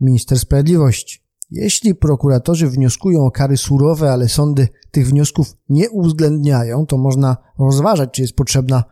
minister 0.00 0.38
sprawiedliwości. 0.38 1.20
Jeśli 1.50 1.94
prokuratorzy 1.94 2.68
wnioskują 2.68 3.24
o 3.24 3.30
kary 3.30 3.56
surowe, 3.56 4.12
ale 4.12 4.28
sądy 4.28 4.68
tych 4.90 5.08
wniosków 5.08 5.56
nie 5.68 5.90
uwzględniają, 5.90 6.86
to 6.86 6.98
można 6.98 7.36
rozważać, 7.58 8.10
czy 8.12 8.22
jest 8.22 8.36
potrzebna 8.36 8.84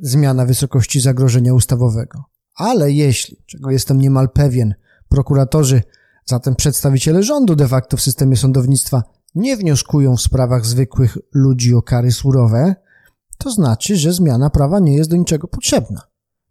zmiana 0.00 0.46
wysokości 0.46 1.00
zagrożenia 1.00 1.54
ustawowego. 1.54 2.24
Ale 2.54 2.92
jeśli, 2.92 3.36
czego 3.46 3.70
jestem 3.70 4.00
niemal 4.00 4.30
pewien, 4.30 4.74
prokuratorzy, 5.08 5.82
zatem 6.24 6.54
przedstawiciele 6.54 7.22
rządu 7.22 7.56
de 7.56 7.68
facto 7.68 7.96
w 7.96 8.02
systemie 8.02 8.36
sądownictwa 8.36 9.02
nie 9.34 9.56
wnioskują 9.56 10.16
w 10.16 10.22
sprawach 10.22 10.66
zwykłych 10.66 11.18
ludzi 11.34 11.74
o 11.74 11.82
kary 11.82 12.12
surowe, 12.12 12.74
to 13.38 13.50
znaczy, 13.50 13.96
że 13.96 14.12
zmiana 14.12 14.50
prawa 14.50 14.80
nie 14.80 14.96
jest 14.96 15.10
do 15.10 15.16
niczego 15.16 15.48
potrzebna. 15.48 16.00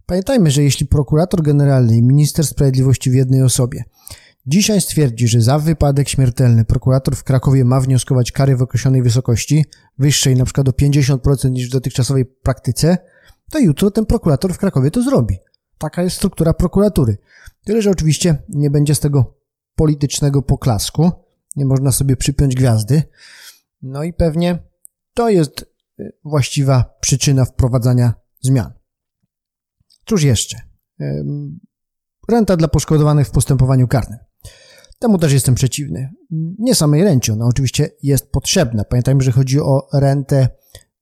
Pamiętajmy, 0.05 0.51
że 0.51 0.63
jeśli 0.63 0.85
prokurator 0.85 1.41
generalny 1.41 1.97
i 1.97 2.03
minister 2.03 2.47
sprawiedliwości 2.47 3.11
w 3.11 3.13
jednej 3.13 3.41
osobie 3.41 3.83
dzisiaj 4.47 4.81
stwierdzi, 4.81 5.27
że 5.27 5.41
za 5.41 5.59
wypadek 5.59 6.09
śmiertelny 6.09 6.65
prokurator 6.65 7.15
w 7.15 7.23
Krakowie 7.23 7.65
ma 7.65 7.81
wnioskować 7.81 8.31
kary 8.31 8.55
w 8.55 8.61
określonej 8.61 9.03
wysokości, 9.03 9.65
wyższej 9.97 10.35
na 10.35 10.45
przykład 10.45 10.69
o 10.69 10.71
50% 10.71 11.51
niż 11.51 11.67
w 11.67 11.71
dotychczasowej 11.71 12.25
praktyce, 12.25 12.97
to 13.51 13.59
jutro 13.59 13.91
ten 13.91 14.05
prokurator 14.05 14.53
w 14.53 14.57
Krakowie 14.57 14.91
to 14.91 15.03
zrobi. 15.03 15.37
Taka 15.77 16.03
jest 16.03 16.15
struktura 16.15 16.53
prokuratury. 16.53 17.17
Tyle, 17.63 17.81
że 17.81 17.89
oczywiście 17.89 18.43
nie 18.49 18.69
będzie 18.69 18.95
z 18.95 18.99
tego 18.99 19.37
politycznego 19.75 20.41
poklasku, 20.41 21.11
nie 21.55 21.65
można 21.65 21.91
sobie 21.91 22.15
przypiąć 22.15 22.55
gwiazdy. 22.55 23.03
No 23.81 24.03
i 24.03 24.13
pewnie 24.13 24.59
to 25.13 25.29
jest 25.29 25.65
y, 25.99 26.11
właściwa 26.23 26.97
przyczyna 27.01 27.45
wprowadzania 27.45 28.13
zmian. 28.41 28.73
Cóż 30.05 30.23
jeszcze? 30.23 30.57
Renta 32.29 32.57
dla 32.57 32.67
poszkodowanych 32.67 33.27
w 33.27 33.31
postępowaniu 33.31 33.87
karnym. 33.87 34.19
Temu 35.01 35.17
też 35.17 35.33
jestem 35.33 35.55
przeciwny. 35.55 36.13
Nie 36.59 36.75
samej 36.75 37.03
rencie, 37.03 37.33
ona 37.33 37.45
oczywiście 37.45 37.89
jest 38.03 38.31
potrzebna. 38.31 38.83
Pamiętajmy, 38.83 39.23
że 39.23 39.31
chodzi 39.31 39.59
o 39.59 39.87
rentę 39.93 40.47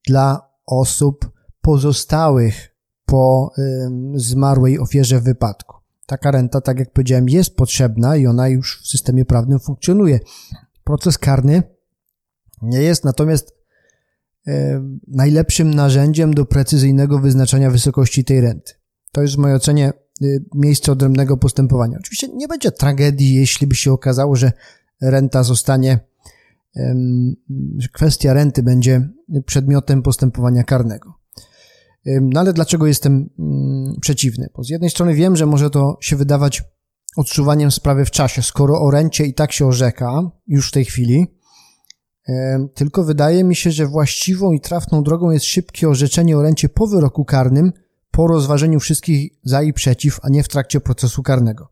dla 0.08 0.50
osób 0.66 1.32
pozostałych 1.62 2.76
po 3.06 3.54
zmarłej 4.16 4.80
ofierze 4.80 5.22
wypadku. 5.22 5.76
Taka 6.06 6.32
renta, 6.32 6.62
tak 6.62 6.80
jak 6.80 6.94
powiedziałem, 6.94 7.30
jest 7.30 7.56
potrzebna 7.56 8.16
i 8.16 8.28
ona 8.28 8.48
już 8.48 8.82
w 8.84 8.88
systemie 8.88 9.26
prawnym 9.26 9.60
funkcjonuje. 9.60 10.20
Proces 10.84 11.18
karny 11.18 11.64
nie 12.62 12.82
jest 12.82 13.04
natomiast 13.04 13.56
najlepszym 15.08 15.74
narzędziem 15.74 16.34
do 16.34 16.46
precyzyjnego 16.46 17.20
wyznaczania 17.20 17.72
wysokości 17.72 18.26
tej 18.26 18.42
renty. 18.42 18.74
To 19.12 19.22
jest 19.22 19.36
w 19.36 19.38
mojej 19.38 19.58
ocenie 19.58 19.94
miejsce 20.56 20.92
odrębnego 20.92 21.38
postępowania. 21.38 21.98
Oczywiście 22.00 22.28
nie 22.28 22.48
będzie 22.48 22.72
tragedii, 22.72 23.36
jeśli 23.36 23.68
by 23.68 23.76
się 23.76 23.92
okazało, 23.92 24.36
że 24.36 24.52
renta 25.02 25.44
zostanie, 25.44 26.00
kwestia 27.94 28.34
renty 28.34 28.64
będzie 28.64 29.10
przedmiotem 29.46 30.02
postępowania 30.02 30.64
karnego. 30.64 31.14
No 32.06 32.40
ale 32.40 32.54
dlaczego 32.54 32.88
jestem 32.88 33.30
mm, 33.40 33.96
przeciwny? 34.02 34.50
Bo 34.56 34.64
z 34.64 34.70
jednej 34.70 34.90
strony 34.90 35.14
wiem, 35.14 35.36
że 35.36 35.46
może 35.46 35.70
to 35.70 35.98
się 36.02 36.16
wydawać 36.16 36.64
odczuwaniem 37.18 37.72
sprawy 37.72 38.06
w 38.06 38.12
czasie, 38.12 38.42
skoro 38.42 38.82
o 38.82 38.92
rencie 38.92 39.26
i 39.26 39.34
tak 39.34 39.52
się 39.52 39.66
orzeka 39.66 40.32
już 40.48 40.70
w 40.70 40.72
tej 40.72 40.86
chwili, 40.86 41.28
tylko 42.76 43.04
wydaje 43.04 43.44
mi 43.44 43.56
się, 43.56 43.72
że 43.72 43.88
właściwą 43.88 44.52
i 44.52 44.62
trafną 44.62 45.04
drogą 45.04 45.32
jest 45.32 45.46
szybkie 45.46 45.90
orzeczenie 45.90 46.38
o 46.38 46.42
rencie 46.42 46.70
po 46.70 46.88
wyroku 46.88 47.26
karnym, 47.26 47.72
po 48.20 48.28
rozważeniu 48.28 48.80
wszystkich 48.80 49.32
za 49.44 49.64
i 49.64 49.74
przeciw, 49.74 50.20
a 50.24 50.30
nie 50.30 50.44
w 50.44 50.48
trakcie 50.48 50.82
procesu 50.82 51.24
karnego. 51.24 51.72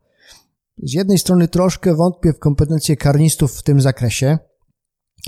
Z 0.83 0.93
jednej 0.93 1.17
strony 1.17 1.47
troszkę 1.47 1.95
wątpię 1.95 2.33
w 2.33 2.39
kompetencje 2.39 2.97
karnistów 2.97 3.53
w 3.53 3.63
tym 3.63 3.81
zakresie, 3.81 4.37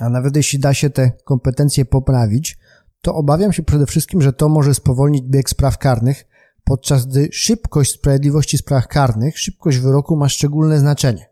a 0.02 0.10
nawet 0.10 0.36
jeśli 0.36 0.60
da 0.60 0.74
się 0.74 0.90
te 0.90 1.12
kompetencje 1.26 1.86
poprawić, 1.86 2.58
to 3.02 3.16
obawiam 3.16 3.54
się 3.54 3.64
przede 3.64 3.86
wszystkim, 3.86 4.22
że 4.22 4.34
to 4.34 4.50
może 4.50 4.74
spowolnić 4.74 5.24
bieg 5.24 5.50
spraw 5.50 5.78
karnych, 5.78 6.28
podczas 6.64 7.06
gdy 7.06 7.30
szybkość 7.32 7.92
sprawiedliwości 7.92 8.58
w 8.58 8.60
sprawach 8.60 8.88
karnych, 8.88 9.40
szybkość 9.40 9.78
wyroku 9.78 10.16
ma 10.16 10.30
szczególne 10.30 10.80
znaczenie. 10.80 11.30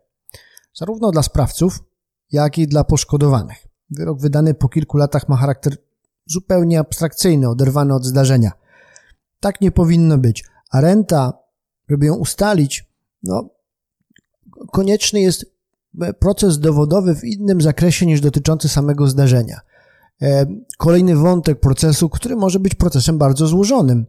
Zarówno 0.74 1.10
dla 1.10 1.22
sprawców, 1.22 1.78
jak 2.32 2.58
i 2.58 2.68
dla 2.68 2.84
poszkodowanych. 2.84 3.66
Wyrok 3.90 4.20
wydany 4.20 4.54
po 4.54 4.68
kilku 4.68 4.96
latach 4.96 5.28
ma 5.28 5.36
charakter 5.36 5.76
zupełnie 6.26 6.78
abstrakcyjny, 6.78 7.48
oderwany 7.48 7.94
od 7.94 8.04
zdarzenia. 8.04 8.52
Tak 9.40 9.60
nie 9.60 9.70
powinno 9.70 10.18
być. 10.18 10.44
A 10.70 10.80
renta, 10.80 11.32
żeby 11.88 12.06
ją 12.06 12.14
ustalić, 12.14 12.90
no, 13.22 13.50
konieczny 14.72 15.20
jest 15.20 15.58
proces 16.18 16.58
dowodowy 16.58 17.14
w 17.14 17.24
innym 17.24 17.60
zakresie 17.60 18.06
niż 18.06 18.20
dotyczący 18.20 18.68
samego 18.68 19.06
zdarzenia. 19.06 19.60
E, 20.22 20.46
kolejny 20.78 21.16
wątek 21.16 21.60
procesu, 21.60 22.08
który 22.08 22.36
może 22.36 22.60
być 22.60 22.74
procesem 22.74 23.18
bardzo 23.18 23.46
złożonym. 23.46 24.06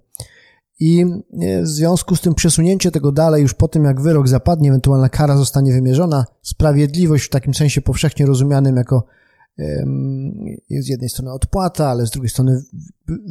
I 0.80 1.06
e, 1.42 1.62
w 1.62 1.68
związku 1.68 2.16
z 2.16 2.22
tym 2.22 2.36
przesunięcie 2.36 2.92
tego 2.92 3.12
dalej, 3.12 3.42
już 3.42 3.54
po 3.54 3.68
tym 3.68 3.84
jak 3.84 4.02
wyrok 4.02 4.28
zapadnie, 4.28 4.70
ewentualna 4.70 5.10
kara 5.10 5.38
zostanie 5.38 5.74
wymierzona, 5.74 6.26
sprawiedliwość 6.42 7.26
w 7.26 7.30
takim 7.30 7.54
sensie 7.54 7.82
powszechnie 7.82 8.26
rozumianym 8.26 8.76
jako 8.76 9.06
jest 10.70 10.88
z 10.88 10.90
jednej 10.90 11.10
strony 11.10 11.32
odpłata, 11.32 11.88
ale 11.88 12.08
z 12.08 12.12
drugiej 12.12 12.30
strony 12.30 12.64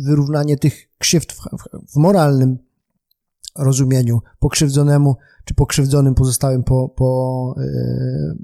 wyrównanie 0.06 0.56
tych 0.56 0.88
krzywd 0.98 1.32
w 1.88 1.96
moralnym 1.96 2.58
rozumieniu 3.56 4.20
pokrzywdzonemu 4.38 5.16
czy 5.44 5.54
pokrzywdzonym 5.54 6.14
pozostałym 6.14 6.64
po, 6.64 6.88
po, 6.88 7.54
e, 7.58 8.34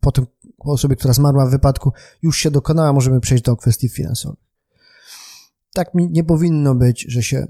po 0.00 0.12
tym 0.12 0.26
po 0.64 0.72
osobie, 0.72 0.96
która 0.96 1.14
zmarła 1.14 1.46
w 1.46 1.50
wypadku, 1.50 1.92
już 2.22 2.36
się 2.36 2.50
dokonała, 2.50 2.92
możemy 2.92 3.20
przejść 3.20 3.44
do 3.44 3.56
kwestii 3.56 3.88
finansowych. 3.88 4.38
Tak 5.72 5.94
mi 5.94 6.10
nie 6.10 6.24
powinno 6.24 6.74
być, 6.74 7.06
że 7.08 7.22
się 7.22 7.46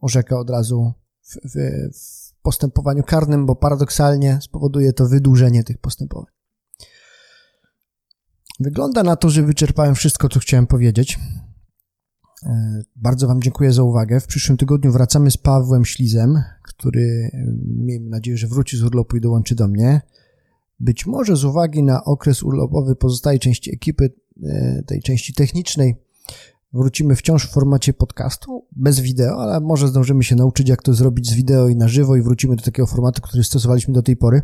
orzeka 0.00 0.38
od 0.38 0.50
razu 0.50 0.92
w, 1.22 1.36
w, 1.44 1.56
w 1.98 2.42
postępowaniu 2.42 3.02
karnym, 3.02 3.46
bo 3.46 3.56
paradoksalnie 3.56 4.38
spowoduje 4.42 4.92
to 4.92 5.08
wydłużenie 5.08 5.64
tych 5.64 5.78
postępowań. 5.78 6.37
Wygląda 8.60 9.02
na 9.02 9.16
to, 9.16 9.30
że 9.30 9.42
wyczerpałem 9.42 9.94
wszystko, 9.94 10.28
co 10.28 10.40
chciałem 10.40 10.66
powiedzieć. 10.66 11.18
E, 12.46 12.82
bardzo 12.96 13.26
Wam 13.26 13.42
dziękuję 13.42 13.72
za 13.72 13.82
uwagę. 13.82 14.20
W 14.20 14.26
przyszłym 14.26 14.58
tygodniu 14.58 14.92
wracamy 14.92 15.30
z 15.30 15.36
Pawłem 15.36 15.84
Ślizem, 15.84 16.42
który 16.62 17.30
miejmy 17.66 18.10
nadzieję, 18.10 18.36
że 18.36 18.46
wróci 18.46 18.76
z 18.76 18.82
urlopu 18.82 19.16
i 19.16 19.20
dołączy 19.20 19.54
do 19.54 19.68
mnie. 19.68 20.00
Być 20.80 21.06
może 21.06 21.36
z 21.36 21.44
uwagi 21.44 21.82
na 21.82 22.04
okres 22.04 22.42
urlopowy 22.42 22.96
pozostałej 22.96 23.38
części 23.38 23.74
ekipy, 23.74 24.12
e, 24.42 24.82
tej 24.82 25.02
części 25.02 25.34
technicznej, 25.34 25.96
wrócimy 26.72 27.16
wciąż 27.16 27.46
w 27.46 27.52
formacie 27.52 27.92
podcastu, 27.92 28.66
bez 28.76 29.00
wideo, 29.00 29.42
ale 29.42 29.60
może 29.60 29.88
zdążymy 29.88 30.24
się 30.24 30.36
nauczyć, 30.36 30.68
jak 30.68 30.82
to 30.82 30.94
zrobić 30.94 31.30
z 31.30 31.34
wideo 31.34 31.68
i 31.68 31.76
na 31.76 31.88
żywo 31.88 32.16
i 32.16 32.22
wrócimy 32.22 32.56
do 32.56 32.62
takiego 32.62 32.86
formatu, 32.86 33.22
który 33.22 33.44
stosowaliśmy 33.44 33.94
do 33.94 34.02
tej 34.02 34.16
pory. 34.16 34.42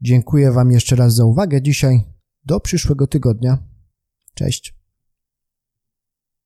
Dziękuję 0.00 0.52
Wam 0.52 0.72
jeszcze 0.72 0.96
raz 0.96 1.14
za 1.14 1.24
uwagę 1.24 1.62
dzisiaj. 1.62 2.11
Do 2.44 2.60
przyszłego 2.60 3.06
tygodnia. 3.06 3.58
Cześć. 4.34 4.81